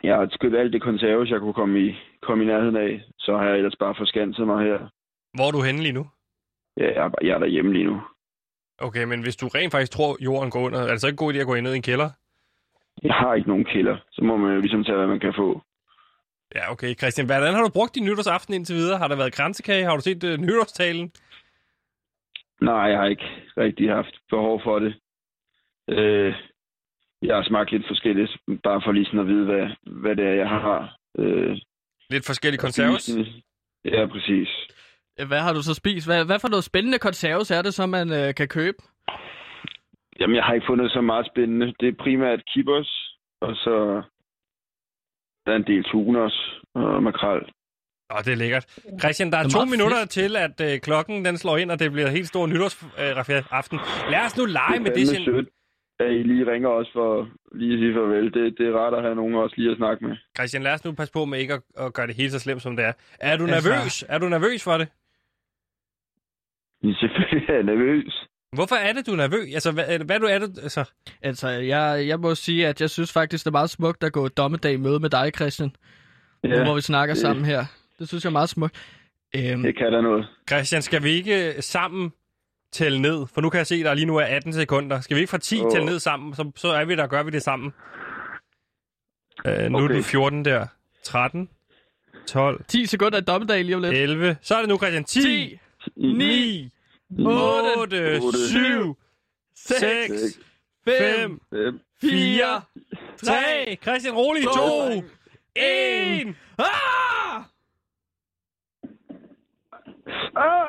[0.02, 3.02] Jeg har skyldt alt det konserves, jeg kunne komme i, komme i nærheden af.
[3.18, 4.78] Så har jeg ellers bare forskanset mig her.
[5.34, 6.06] Hvor er du henne lige nu?
[6.76, 8.00] Ja, jeg, er, jeg er derhjemme lige nu.
[8.78, 11.24] Okay, men hvis du rent faktisk tror, jorden går under, er det så ikke en
[11.24, 12.10] god idé at gå ned i en kælder?
[13.02, 13.96] Jeg har ikke nogen kælder.
[14.12, 15.62] Så må man jo ligesom tage, hvad man kan få.
[16.54, 16.94] Ja, okay.
[16.94, 18.98] Christian, hvordan har du brugt din nytårsaften indtil videre?
[18.98, 19.84] Har der været kransekage?
[19.84, 21.12] Har du set uh, nytårstalen?
[22.60, 24.94] Nej, jeg har ikke rigtig haft behov for det.
[25.88, 26.34] Øh,
[27.22, 28.30] jeg har smagt lidt forskelligt,
[28.64, 29.66] bare for lige sådan at vide, hvad,
[30.02, 30.96] hvad det er, jeg har.
[31.18, 31.56] Øh,
[32.10, 33.10] Lidt forskellige konserves.
[33.84, 34.48] Ja, præcis.
[35.26, 36.06] Hvad har du så spist?
[36.06, 38.76] Hvad, hvad for noget spændende konserves er det, som man øh, kan købe?
[40.20, 41.66] Jamen, jeg har ikke fundet så meget spændende.
[41.80, 44.02] Det er primært kibbers, og så
[45.46, 47.42] der er en del tuners og makrel.
[48.14, 48.64] Åh, det er lækkert.
[49.00, 50.10] Christian, der er, Det er to minutter fedt.
[50.10, 53.78] til, at øh, klokken den slår ind, og det bliver helt stor nytårsaften.
[54.10, 55.08] Lad os nu lege med det.
[55.08, 55.48] sødt,
[56.04, 58.24] at I lige ringer også for lige at sige farvel.
[58.34, 60.16] Det, det er rart at have nogen også lige at snakke med.
[60.36, 62.62] Christian, lad os nu passe på med ikke at, at gøre det helt så slemt,
[62.62, 62.92] som det er.
[63.20, 64.04] Er du Altså- nervøs?
[64.08, 64.88] Er du nervøs for det?
[66.84, 68.26] Er selvfølgelig er jeg nervøs.
[68.52, 69.54] Hvorfor er det, du er nervøs?
[69.54, 70.58] Altså, hvad, hvad du er det?
[70.62, 70.90] Altså,
[71.22, 74.26] Altså, jeg, jeg må sige, at jeg synes faktisk, det er meget smukt at gå
[74.26, 75.70] et dommedag i møde med dig, Christian.
[76.44, 77.64] Ja, nu hvor vi snakker det- sammen her.
[77.98, 78.98] Det synes jeg er meget smukt.
[79.36, 80.28] Øhm, det kan der noget.
[80.50, 82.12] Christian, skal vi ikke sammen
[82.72, 83.26] tælle ned?
[83.34, 85.00] For nu kan jeg se, at der lige nu er 18 sekunder.
[85.00, 85.70] Skal vi ikke fra 10 Åh.
[85.72, 86.34] tælle ned sammen?
[86.34, 87.72] Så, så er vi der, gør vi det sammen.
[89.46, 89.96] Øh, nu er Okay.
[89.96, 90.66] du 14 der.
[91.04, 91.48] 13,
[92.26, 93.94] 12, 10 sekunder et dommedag lige om lidt.
[93.94, 94.36] 11.
[94.42, 95.04] Så er det nu, Christian.
[95.04, 95.58] 10, 10,
[95.96, 96.70] 9,
[97.18, 98.96] 8, 7,
[99.56, 100.38] 6,
[100.84, 101.80] 5, Fem.
[102.00, 102.62] 4,
[103.16, 103.76] 3.
[103.82, 104.42] Christian, rolig.
[104.44, 105.02] 2,
[105.56, 106.34] 1.
[106.58, 107.42] Ah!
[110.36, 110.68] Ah!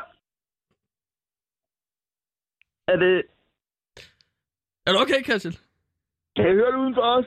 [2.88, 3.24] Er det...
[4.86, 5.54] Er du okay, Christian?
[6.36, 7.26] Kan jeg høre det uden for os?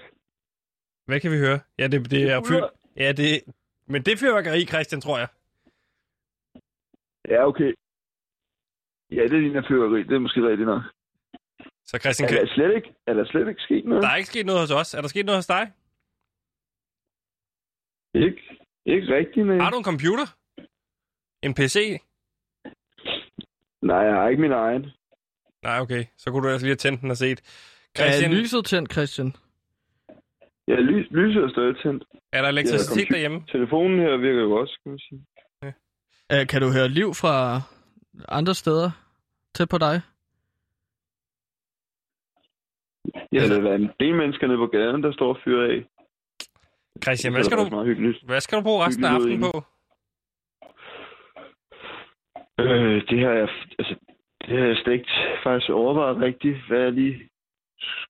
[1.07, 1.61] Hvad kan vi høre?
[1.79, 2.65] Ja, det, det er fyldt.
[2.97, 3.43] Ja, det...
[3.87, 5.29] Men det er fyrværkeri, Christian, tror jeg.
[7.29, 7.73] Ja, okay.
[9.11, 10.03] Ja, det ligner fyrværkeri.
[10.03, 10.83] Det er måske rigtigt nok.
[11.85, 14.03] Så Christian, Er der slet ikke, er der slet ikke sket noget?
[14.03, 14.95] der er ikke sket noget hos os.
[14.95, 15.65] Er der sket noget hos dig?
[18.15, 18.43] Ikke,
[18.87, 19.59] ikke rigtigt, nej.
[19.59, 20.27] Har du en computer?
[21.43, 21.77] En PC?
[23.83, 24.85] Nej, jeg har ikke min egen.
[25.67, 26.05] Nej, okay.
[26.17, 27.39] Så kunne du altså lige have tændt den og set.
[27.39, 29.33] Er Christian, lyset tændt, Christian?
[30.69, 32.05] Ja, lys, lyset er stadig tændt.
[32.33, 33.13] er der elektricitet computer.
[33.13, 33.45] derhjemme?
[33.49, 35.21] Telefonen her virker jo også, kan man sige.
[36.33, 37.61] Uh, kan du høre liv fra
[38.29, 38.91] andre steder
[39.55, 40.01] tæt på dig?
[43.33, 45.85] Ja, der er en del mennesker nede på gaden, der står og fyrer af.
[47.05, 49.65] Christian, hvad er skal, du, hvad skal du bruge resten af aftenen på?
[52.61, 53.49] Øh, det har jeg,
[53.79, 53.95] altså,
[54.47, 55.11] det har jeg slet ikke
[55.43, 57.29] faktisk overvejet rigtigt, hvad jeg lige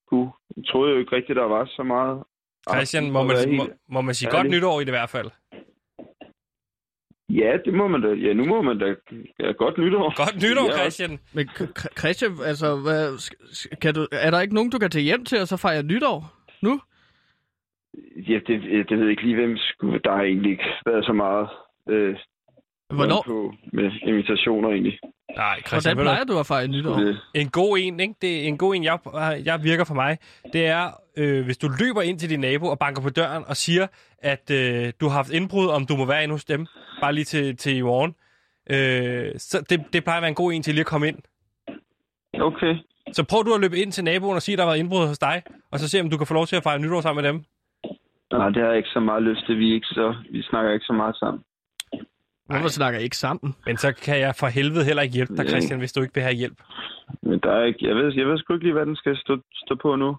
[0.06, 0.30] skulle.
[0.56, 2.22] Jeg troede jo ikke rigtigt, der var så meget.
[2.70, 5.30] Christian, må man, må, helt- må man sige godt nytår i det i hvert fald?
[7.28, 8.08] Ja, det må man da.
[8.08, 8.94] Ja, nu må man da.
[9.40, 10.24] Ja, godt nytår.
[10.24, 11.18] Godt nytår, Ja, Christian.
[11.34, 11.48] Men
[11.98, 13.02] Christian, altså, hvad,
[13.82, 16.16] kan du, er der ikke nogen, du kan tage hjem til, og så fejre nytår
[16.62, 16.80] nu?
[18.28, 20.00] Ja, det, det ved jeg ikke lige, hvem skulle...
[20.04, 21.48] Der har egentlig ikke været så meget
[21.88, 22.16] øh,
[22.94, 23.22] Hvornår?
[23.26, 24.98] på med invitationer egentlig.
[25.36, 27.14] Nej, Christian, Hvordan plejer du at fejre nytår?
[27.34, 28.14] En god en, ikke?
[28.22, 28.98] Det er en god en, jeg,
[29.44, 30.18] jeg virker for mig.
[30.52, 33.56] Det er, øh, hvis du løber ind til din nabo og banker på døren og
[33.56, 33.86] siger,
[34.18, 36.66] at øh, du har haft indbrud, om du må være inde hos dem,
[37.00, 38.14] bare lige til, til i morgen.
[38.70, 41.18] Øh, så det, det plejer at være en god en til lige at komme ind.
[42.40, 42.74] okay.
[43.12, 45.06] Så prøv du at løbe ind til naboen og sige, at der har været indbrud
[45.06, 47.22] hos dig, og så se, om du kan få lov til at fejre nytår sammen
[47.22, 47.44] med dem.
[48.32, 49.58] Nej, det har jeg ikke så meget lyst til.
[49.58, 51.42] Vi, er ikke så, vi snakker ikke så meget sammen.
[52.46, 53.54] Hvorfor snakker I ikke sammen?
[53.66, 55.48] Men så kan jeg for helvede heller ikke hjælpe dig.
[55.48, 56.58] Christian, hvis du ikke vil have hjælp.
[57.22, 57.86] Men der er ikke...
[57.88, 60.16] Jeg ved, jeg ved sgu ikke lige, hvad den skal stå, stå på nu.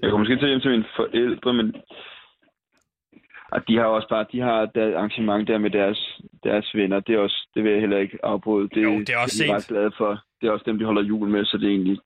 [0.00, 1.74] Jeg kommer måske til hjem til mine forældre, men...
[3.52, 4.26] Og de har også bare...
[4.32, 7.00] De har der arrangement der med deres, deres venner.
[7.00, 8.68] Det, er også, det vil jeg heller ikke afbryde.
[8.68, 10.22] Det, Jo, det er også det er de ret glade for.
[10.40, 11.98] Det er også dem, de holder jul med, så det er egentlig...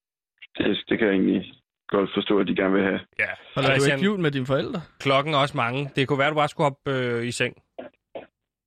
[0.59, 1.53] Det, det kan jeg egentlig
[1.89, 3.01] godt forstå, at de gerne vil have.
[3.19, 4.81] Ja, Holder du ikke jul med dine forældre?
[5.01, 5.91] klokken er også mange.
[5.97, 7.55] Det kunne være, du bare skulle op øh, i seng.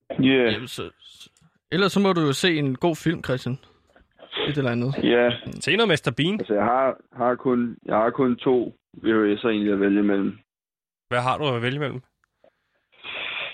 [0.09, 0.53] Ja, yeah.
[0.53, 0.89] Jamen, så,
[1.71, 3.59] ellers så må du jo se en god film, Christian.
[4.47, 4.93] Et eller andet.
[5.03, 5.31] ja.
[5.59, 6.13] Se noget Mr.
[6.17, 6.33] Bean.
[6.39, 10.39] Altså, jeg har, har kun, jeg har kun to VHS'er egentlig at vælge mellem.
[11.09, 12.01] Hvad har du at vælge imellem?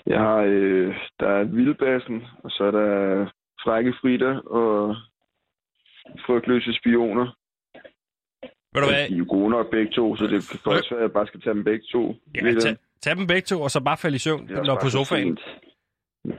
[0.06, 3.26] Jeg har, øh, der er Vildbassen, og så er der
[3.64, 4.96] Frække Frida og
[6.26, 7.28] Frygtløse Spioner.
[8.74, 9.08] Ved du hvad?
[9.10, 11.28] De er jo gode nok begge to, så det kan godt være, at jeg bare
[11.28, 12.16] skal tage dem begge to.
[12.36, 14.90] Ja, Lidt, tag, tag dem begge to, og så bare falde i søvn, når på
[14.90, 15.38] sofaen.
[15.38, 15.40] sent.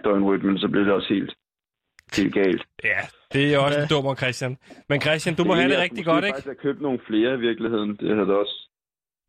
[0.04, 1.34] Døgnrytmen, så bliver det også helt,
[2.16, 2.62] helt galt.
[2.84, 2.98] Ja,
[3.32, 3.86] det er også Ja.
[3.86, 4.58] dummere, Christian.
[4.88, 6.34] Men Christian, du må have det Jeg rigtig godt, ikke?
[6.34, 7.96] faktisk have købt nogle flere i virkeligheden.
[7.96, 8.70] Det havde også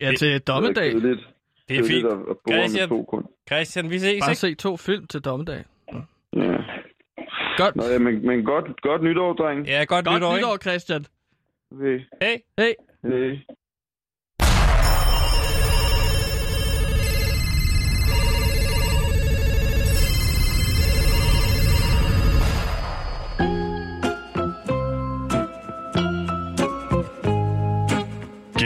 [0.01, 0.91] Ja, Det- til dommedag.
[0.91, 1.27] kedeligt.
[1.69, 2.05] Det er fint.
[2.05, 2.89] At, Christian.
[2.89, 3.23] to kun.
[3.47, 4.39] Christian, vi ses, Bare ikke?
[4.39, 5.63] se to film til dommedag.
[6.33, 6.57] Ja.
[7.57, 7.75] Godt.
[7.75, 9.67] Nå, ja, men, men godt, godt nytår, dreng.
[9.67, 11.05] Ja, godt, Godt nytår, nytår, Christian.
[11.71, 11.99] Okay.
[12.21, 12.37] Hey.
[12.59, 12.73] Hey.
[13.03, 13.37] Hey.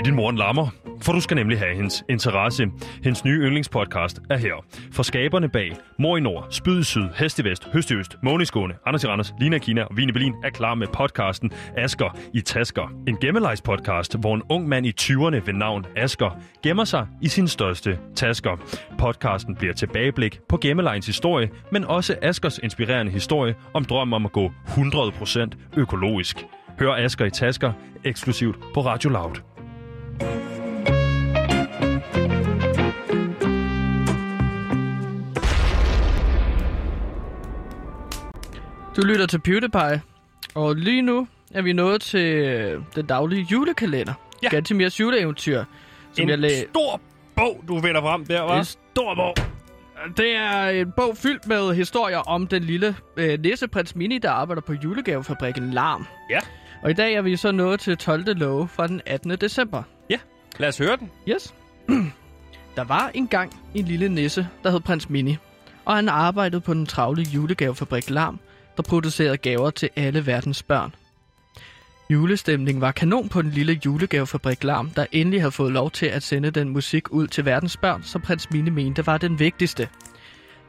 [0.02, 0.68] Giv din mor en lammer,
[1.02, 2.68] for du skal nemlig have hendes interesse.
[3.04, 4.66] Hendes nye yndlingspodcast er her.
[4.92, 8.16] For skaberne bag Mor i Nord, Spyd i Syd, Hest i Vest, Høst i Øst,
[8.24, 10.88] Måne i Skåne, Anders i Randers, Lina i Kina og Vine Berlin er klar med
[10.88, 12.92] podcasten Asker i Tasker.
[13.08, 17.28] En gemmelejs podcast, hvor en ung mand i 20'erne ved navn Asker gemmer sig i
[17.28, 18.58] sin største tasker.
[19.00, 24.32] Podcasten bliver tilbageblik på gemmelejens historie, men også Askers inspirerende historie om drømmen om at
[24.32, 26.46] gå 100% økologisk.
[26.80, 27.74] Hør Asker i Tasker
[28.04, 29.51] eksklusivt på Radio Loud.
[38.96, 40.02] Du lytter til PewDiePie,
[40.56, 44.14] og lige nu er vi nået til øh, den daglige julekalender.
[44.44, 44.50] Ja.
[44.50, 45.64] Gantimirs juleeventyr,
[46.14, 47.02] som En jeg læ- stor
[47.36, 48.58] bog, du vender frem der, er var.
[48.60, 49.34] en stor bog.
[50.18, 54.62] Det er en bog fyldt med historier om den lille øh, nisseprins Mini, der arbejder
[54.62, 56.06] på julegavefabrikken Larm.
[56.30, 56.40] Ja.
[56.84, 58.38] Og i dag er vi så nået til 12.
[58.38, 59.32] love fra den 18.
[59.32, 59.84] december.
[60.60, 61.12] Lad os høre den.
[61.30, 61.54] Yes.
[62.76, 65.38] Der var engang en lille nisse, der hed prins Mini,
[65.86, 68.40] og han arbejdede på den travle julegavefabrik Larm,
[68.78, 70.96] der producerede gaver til alle verdens børn.
[72.10, 76.24] Julestemningen var kanon på den lille julegavefabrik Larm, der endelig havde fået lov til at
[76.24, 79.90] sende den musik ud til verdens børn, som prins Mini mente var den vigtigste.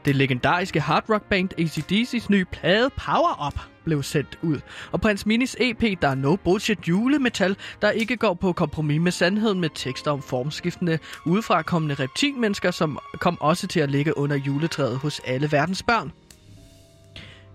[0.05, 4.59] Det legendariske hard rock band ACDC's nye plade Power Up blev sendt ud,
[4.91, 9.11] og prins Minis EP, der er no bullshit julemetal, der ikke går på kompromis med
[9.11, 14.97] sandheden med tekster om formskiftende, udefrakommende reptilmennesker, som kom også til at ligge under juletræet
[14.97, 16.11] hos alle verdens børn.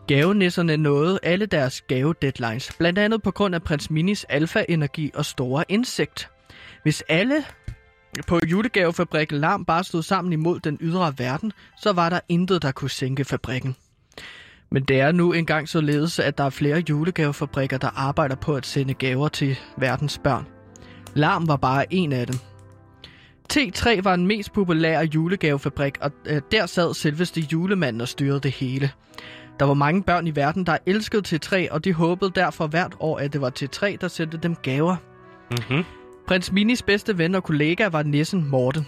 [0.07, 5.65] Gavenisserne nåede alle deres gave-deadlines, blandt andet på grund af prins Minis alfa-energi og store
[5.69, 6.29] insekt.
[6.83, 7.45] Hvis alle
[8.27, 11.53] på julegavefabrikken Larm bare stod sammen imod den ydre verden,
[11.83, 13.77] så var der intet, der kunne sænke fabrikken.
[14.71, 18.67] Men det er nu engang således, at der er flere julegavefabrikker, der arbejder på at
[18.67, 20.47] sende gaver til verdens børn.
[21.15, 22.37] Larm var bare en af dem.
[23.53, 28.53] T3 var den mest populære julegavefabrik, og øh, der sad selveste julemanden og styrede det
[28.53, 28.91] hele.
[29.61, 33.19] Der var mange børn i verden, der elskede T3, og de håbede derfor hvert år,
[33.19, 34.97] at det var T3, der sendte dem gaver.
[35.51, 35.85] Mm-hmm.
[36.29, 38.87] Prins Minis bedste ven og kollega var nissen Morten.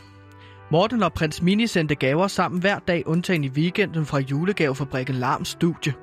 [0.71, 5.49] Morten og prins Mini sendte gaver sammen hver dag, undtagen i weekenden fra julegavefabrikken Larms
[5.49, 5.95] studie.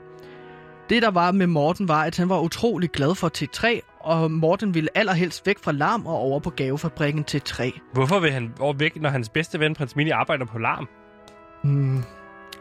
[0.89, 4.73] Det der var med Morten var, at han var utrolig glad for T3, og Morten
[4.73, 7.79] ville allerhelst væk fra Larm og over på gavefabrikken T3.
[7.93, 10.87] Hvorfor vil han over væk, når hans bedste ven, prins Mini, arbejder på larm?
[11.63, 12.03] Hmm.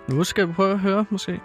[0.08, 1.40] Nu skal vi prøve at høre, måske.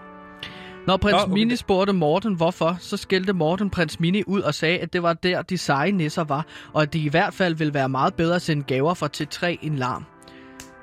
[0.88, 1.34] Når prins Nå, okay.
[1.34, 5.14] Mini spurgte Morten hvorfor, så skældte Morten prins Mini ud og sagde, at det var
[5.14, 8.36] der, de seje nisser var, og at de i hvert fald ville være meget bedre
[8.36, 10.06] at sende gaver fra T3 end larm.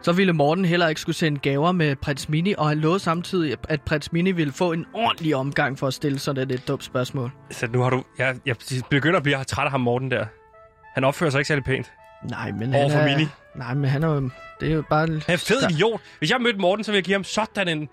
[0.03, 3.57] Så ville Morten heller ikke skulle sende gaver med prins Mini, og han lovede samtidig,
[3.69, 7.33] at prins Mini ville få en ordentlig omgang for at stille sådan et dumt spørgsmål.
[7.51, 8.05] Så nu har du...
[8.19, 8.57] Jeg, jeg
[8.91, 10.27] begynder at blive træt af ham, Morten, der.
[10.95, 11.93] Han opfører sig ikke særlig pænt.
[12.31, 13.17] Nej, men han for er...
[13.17, 13.29] Mini?
[13.57, 14.31] Nej, men han er jo...
[14.61, 15.07] Det er jo bare...
[15.07, 16.01] Han er en fed idiot.
[16.19, 17.89] Hvis jeg mødte Morten, så ville jeg give ham sådan en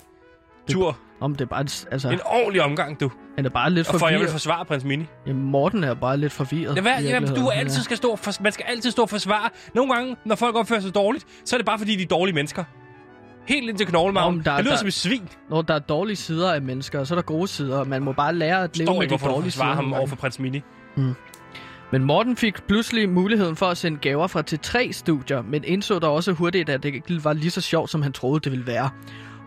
[0.69, 0.97] tur.
[1.21, 1.65] Om det er bare...
[1.91, 3.11] Altså, En ordentlig omgang, du.
[3.35, 4.31] han er bare lidt Og for jeg vil forvirret.
[4.31, 5.05] forsvare prins Mini.
[5.27, 6.75] Jamen, Morten er bare lidt forvirret.
[6.77, 7.51] Det er, i ja, du virkeligheden.
[7.59, 9.49] altid skal stå for, man skal altid stå og forsvare.
[9.75, 12.35] Nogle gange, når folk opfører sig dårligt, så er det bare fordi, de er dårlige
[12.35, 12.63] mennesker.
[13.47, 14.35] Helt ind til Nå, knoglemarven.
[14.35, 15.29] men der- Det lyder der- som et svin.
[15.49, 17.83] Når der er dårlige sider af mennesker, så er der gode sider.
[17.83, 19.63] Man må bare lære at leve Står med ikke, de hvorfor du dårlige sider.
[19.63, 20.09] forsvarer ham nogle over gange.
[20.09, 20.61] for prins Mini.
[21.91, 25.99] Men Morten fik pludselig muligheden for at sende gaver fra til tre studier, men indså
[25.99, 28.67] da også hurtigt, at det ikke var lige så sjovt, som han troede, det ville
[28.67, 28.89] være.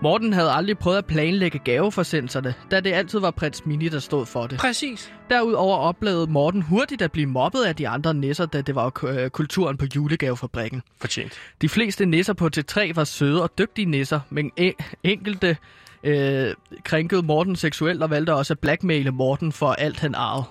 [0.03, 4.27] Morten havde aldrig prøvet at planlægge gaveforsendelserne, da det altid var prins Mini, der stod
[4.27, 4.59] for det.
[4.59, 5.13] Præcis.
[5.31, 9.31] Derudover oplevede Morten hurtigt at blive mobbet af de andre nisser, da det var øh,
[9.31, 10.83] kulturen på julegavefabrikken.
[11.01, 11.33] Fortjent.
[11.63, 15.57] De fleste nisser på T3 var søde og dygtige nisser, men e- enkelte
[16.05, 20.47] øh, krænkede Morten seksuelt og valgte også at blackmaile Morten for alt han arvede.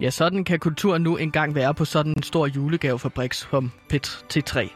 [0.00, 4.68] Ja, sådan kan kulturen nu engang være på sådan en stor julegavefabrik som Pet T3.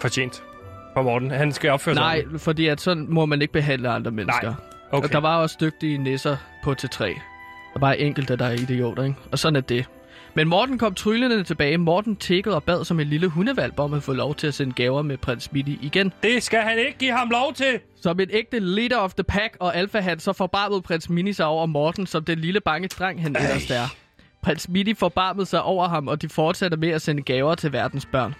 [0.00, 0.42] Fortjent.
[0.94, 1.30] For Morten.
[1.30, 2.42] Han skal opføre sig Nej, ordentligt.
[2.42, 4.54] fordi at sådan må man ikke behandle andre mennesker.
[4.90, 5.06] Okay.
[5.08, 7.04] Og der var også dygtige nisser på T3.
[7.04, 7.14] Der
[7.74, 9.16] er bare enkelte, der er idioter, ikke?
[9.32, 9.84] Og sådan er det.
[10.34, 11.78] Men Morten kom tryllende tilbage.
[11.78, 14.72] Morten tækkede og bad som en lille hundevalp om at få lov til at sende
[14.72, 16.12] gaver med prins Midi igen.
[16.22, 17.80] Det skal han ikke give ham lov til.
[18.02, 21.66] Som en ægte leader of the pack og alfahat, så forbarmede prins Mini sig over
[21.66, 23.94] Morten, som den lille bange dreng, han ellers er.
[24.42, 28.06] Prins Mini forbarmede sig over ham, og de fortsatte med at sende gaver til verdens
[28.06, 28.34] børn.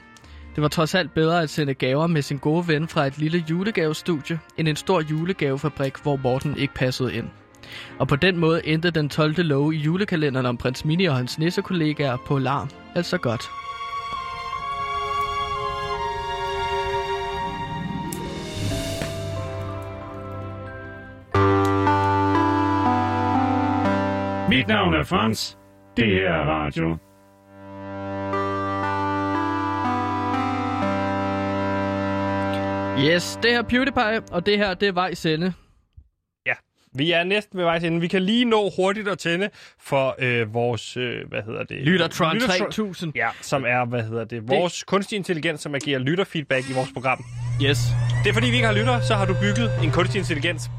[0.55, 3.45] Det var trods alt bedre at sende gaver med sin gode ven fra et lille
[3.51, 7.29] julegavestudie, end en stor julegavefabrik, hvor Morten ikke passede ind.
[7.99, 9.35] Og på den måde endte den 12.
[9.37, 12.69] lov i julekalenderen om prins Mini og hans nissekollegaer på larm.
[12.95, 13.43] Altså godt.
[24.49, 25.59] Mit navn er Frans.
[25.97, 26.99] Det her er radio.
[32.99, 35.53] Yes, det her er PewDiePie, og det her, det er vejs ende.
[36.97, 38.01] Vi er næsten ved vejs ende.
[38.01, 41.77] Vi kan lige nå hurtigt at tænde for øh, vores, øh, hvad hedder det?
[41.83, 43.13] Lyttertron Lyttertron- 3000.
[43.17, 47.25] Ja, som er, hvad hedder det, vores kunstig intelligens, som agerer lytterfeedback i vores program.
[47.65, 47.79] Yes.
[48.25, 50.71] Det er fordi, vi ikke har lytter, så har du bygget en kunstig intelligens.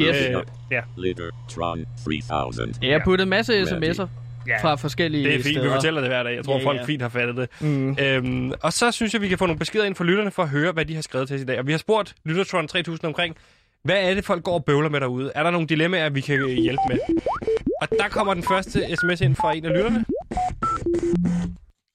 [0.00, 0.16] Yes.
[0.28, 2.74] Øh, ja, Littertron 3000.
[2.82, 4.06] Jeg har puttet en masse sms'er
[4.48, 5.46] Ja, fra forskellige det er fint.
[5.46, 5.74] Vi steder.
[5.74, 6.36] fortæller det hver dag.
[6.36, 6.84] Jeg tror, Ja, folk ja.
[6.84, 7.48] fint har fattet det.
[7.60, 7.96] Mm.
[8.00, 10.48] Øhm, og så synes jeg, vi kan få nogle beskeder ind fra lytterne for at
[10.48, 11.58] høre, hvad de har skrevet til os i dag.
[11.58, 13.36] Og vi har spurgt Lyttertron 3000 omkring,
[13.84, 15.32] hvad er det, folk går og bøvler med derude?
[15.34, 16.98] Er der nogle dilemmaer, vi kan hjælpe med?
[17.82, 20.04] Og der kommer den første sms ind fra en af lytterne.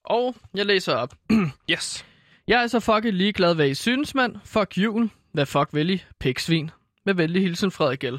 [0.03, 1.13] Og jeg læser op.
[1.71, 2.05] Yes.
[2.47, 4.35] Jeg er så fucking ligeglad, hvad I synes, mand.
[4.45, 5.09] Fuck jul.
[5.33, 6.03] Hvad fuck vil I?
[6.19, 6.71] Piksvin.
[7.05, 8.15] Med venlig hilsen, Frederik L.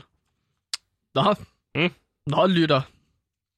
[1.14, 1.34] Nå.
[1.74, 1.90] Mm.
[2.26, 2.80] Nå, lytter.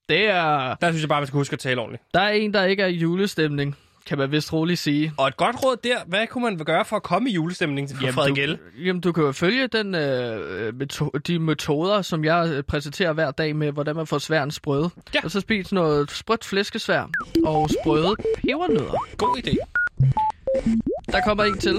[0.08, 0.74] Det er...
[0.74, 2.02] Der synes jeg bare, man skal huske at tale ordentligt.
[2.14, 3.76] Der er en, der ikke er i julestemning,
[4.06, 5.12] kan man vist roligt sige.
[5.18, 8.10] Og et godt råd der, hvad kunne man gøre for at komme i julestemning fra
[8.10, 8.52] Frederik L?
[8.52, 13.12] du, jamen, du kan jo følge den, øh, meto- de metoder, som jeg øh, præsenterer
[13.12, 14.90] hver dag med, hvordan man får sværen sprøde.
[15.14, 15.20] Ja.
[15.24, 17.10] Og så spise noget sprødt flæskesvær
[17.44, 19.16] og sprøde pebernødder.
[19.16, 19.56] God idé.
[21.12, 21.78] Der kommer en til.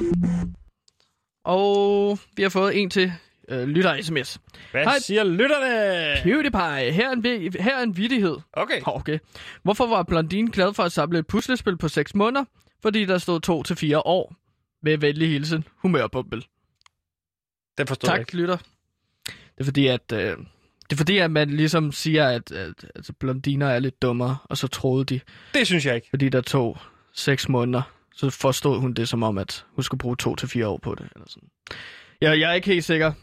[1.45, 3.13] Og vi har fået en til
[3.49, 4.37] øh, lytter-sms.
[4.71, 4.99] Hvad Hej.
[4.99, 6.21] siger lytterne?
[6.23, 8.37] PewDiePie, her er en, vi- her er en vittighed.
[8.53, 8.81] Okay.
[8.85, 9.19] Okay.
[9.63, 12.45] Hvorfor var Blondine glad for at samle et puslespil på 6 måneder?
[12.81, 14.35] Fordi der stod 2 til fire år.
[14.83, 16.45] Med venlig hilsen, humørbumpel.
[17.77, 18.37] Den forstår jeg Tak, ikke.
[18.37, 18.57] lytter.
[19.27, 23.09] Det er fordi, at, øh, det er fordi, at man ligesom siger, at, at, at
[23.19, 25.19] blondiner er lidt dummere, og så troede de,
[25.53, 26.07] Det synes jeg ikke.
[26.09, 26.77] fordi der tog
[27.13, 27.81] 6 måneder,
[28.15, 30.95] så forstod hun det som om, at hun skulle bruge 2 til fire år på
[30.95, 31.07] det.
[31.15, 31.49] Eller sådan.
[32.21, 33.13] Jeg, jeg er ikke helt sikker.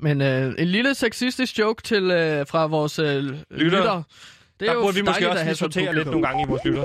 [0.00, 3.38] Men øh, en lille sexistisk joke til øh, fra vores øh, lytter.
[3.50, 4.02] lytter.
[4.60, 6.84] Det Der jo burde vi måske også have sortere lidt nogle gange i vores lytter.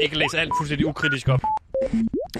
[0.00, 1.40] Ikke læse alt fuldstændig ukritisk op.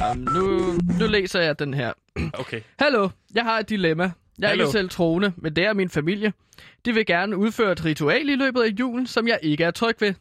[0.01, 1.93] Jamen, nu, nu læser jeg den her.
[2.33, 2.61] Okay.
[2.79, 4.03] Hallo, jeg har et dilemma.
[4.39, 4.63] Jeg er Hallo.
[4.65, 6.33] ikke selv troende, men det er min familie.
[6.85, 9.97] De vil gerne udføre et ritual i løbet af julen, som jeg ikke er tryg
[10.01, 10.15] ved.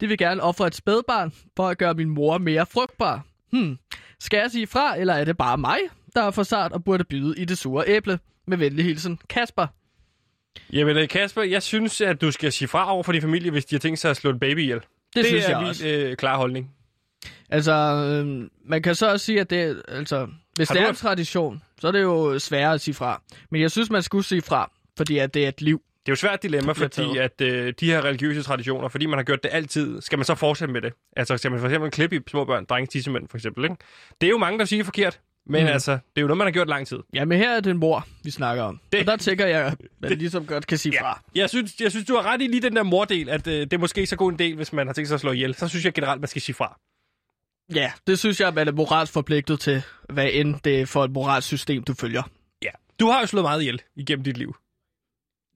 [0.00, 3.22] De vil gerne ofre et spædbarn for at gøre min mor mere frugtbar.
[3.52, 3.78] Hmm.
[4.20, 5.78] Skal jeg sige fra, eller er det bare mig,
[6.14, 8.18] der er for sart og burde byde i det sure æble?
[8.46, 9.66] Med venlig hilsen, Kasper.
[10.72, 13.64] Jamen, øh, Kasper, jeg synes, at du skal sige fra over for din familie, hvis
[13.64, 14.78] de har tænkt sig at slå en baby ihjel.
[14.78, 15.88] Det, det synes er jeg min også.
[15.88, 16.70] øh, klare holdning.
[17.50, 21.62] Altså, øh, man kan så også sige, at det, altså, hvis det er en tradition,
[21.80, 23.22] så er det jo sværere at sige fra.
[23.50, 25.78] Men jeg synes, man skulle sige fra, fordi at det er et liv.
[25.78, 29.18] Det er jo et svært dilemma, fordi at øh, de her religiøse traditioner, fordi man
[29.18, 30.92] har gjort det altid, skal man så fortsætte med det?
[31.16, 33.76] Altså, skal man for eksempel klippe i små børn, drenges tissemænd for eksempel, ikke?
[34.20, 35.68] Det er jo mange, der siger forkert, men Mm.
[35.70, 36.98] altså, det er jo noget, man har gjort lang tid.
[37.14, 38.76] Ja, men her er det en mor, vi snakker om.
[38.76, 39.00] Det- Det...
[39.00, 41.02] Og der tænker jeg, at man ligesom godt kan sige Ja.
[41.02, 41.22] fra.
[41.34, 43.72] Jeg synes, jeg synes, du har ret i lige den der mordel, at øh, det
[43.72, 45.54] er måske så god en del, hvis man har tænkt sig at slå ihjel.
[45.54, 46.80] Så synes jeg generelt, man skal sige fra.
[47.74, 51.10] Ja, det synes jeg, man er moralsk forpligtet til, hvad end det er for et
[51.10, 52.22] moralsk system, du følger.
[52.62, 52.70] Ja.
[53.00, 54.56] Du har jo slået meget ihjel igennem dit liv.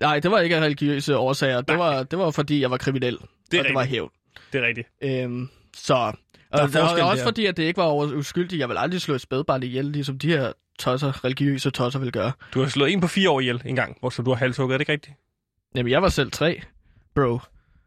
[0.00, 1.60] Nej, det var ikke af religiøse årsager.
[1.60, 3.18] Det var, det var fordi, jeg var kriminel.
[3.50, 3.90] Det er og det var rigtigt.
[3.96, 4.10] hævn.
[4.52, 4.88] Det er rigtigt.
[5.02, 6.12] Øhm, så...
[6.50, 7.24] Og Der er det var forskel også der.
[7.28, 8.60] fordi, at det ikke var over uskyldigt.
[8.60, 12.32] Jeg vil aldrig slå et spædbarn ihjel, ligesom de her tosser, religiøse tosser vil gøre.
[12.54, 14.74] Du har slået en på fire år ihjel en gang, hvor så du har halshugget,
[14.74, 15.16] er det ikke rigtigt?
[15.74, 16.60] Jamen, jeg var selv tre,
[17.14, 17.38] bro.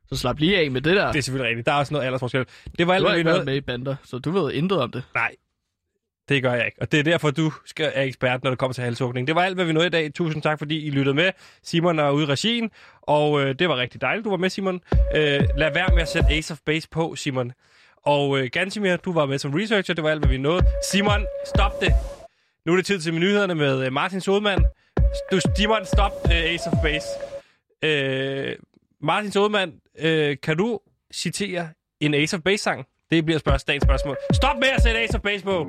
[0.09, 1.11] Så slap lige af med det der.
[1.11, 1.65] Det er selvfølgelig rigtigt.
[1.65, 2.45] Der er også noget aldersforskel.
[2.77, 4.91] Det var alt, du har ikke været med i bander, så du ved intet om
[4.91, 5.03] det.
[5.15, 5.31] Nej,
[6.29, 6.77] det gør jeg ikke.
[6.81, 9.27] Og det er derfor, du skal er ekspert, når det kommer til halshugning.
[9.27, 10.13] Det var alt, hvad vi nåede i dag.
[10.13, 11.31] Tusind tak, fordi I lyttede med.
[11.63, 14.81] Simon er ude i regien, og øh, det var rigtig dejligt, du var med, Simon.
[15.15, 17.51] Øh, lad være med at sætte Ace of Base på, Simon.
[18.05, 19.93] Og øh, Gansimir, du var med som researcher.
[19.95, 20.65] Det var alt, hvad vi nåede.
[20.91, 21.93] Simon, stop det.
[22.65, 24.65] Nu er det tid til nyhederne med øh, Martin Sodemann.
[25.31, 27.07] Du, Simon, stop øh, Ace of Base.
[27.83, 28.55] Øh,
[29.01, 30.79] Martin Sodemann, øh, kan du
[31.13, 31.69] citere
[32.01, 32.85] en Ace of Base-sang?
[33.11, 34.17] Det bliver spørgsmål, dagens spørgsmål.
[34.33, 35.67] Stop med at sætte Ace of Base på!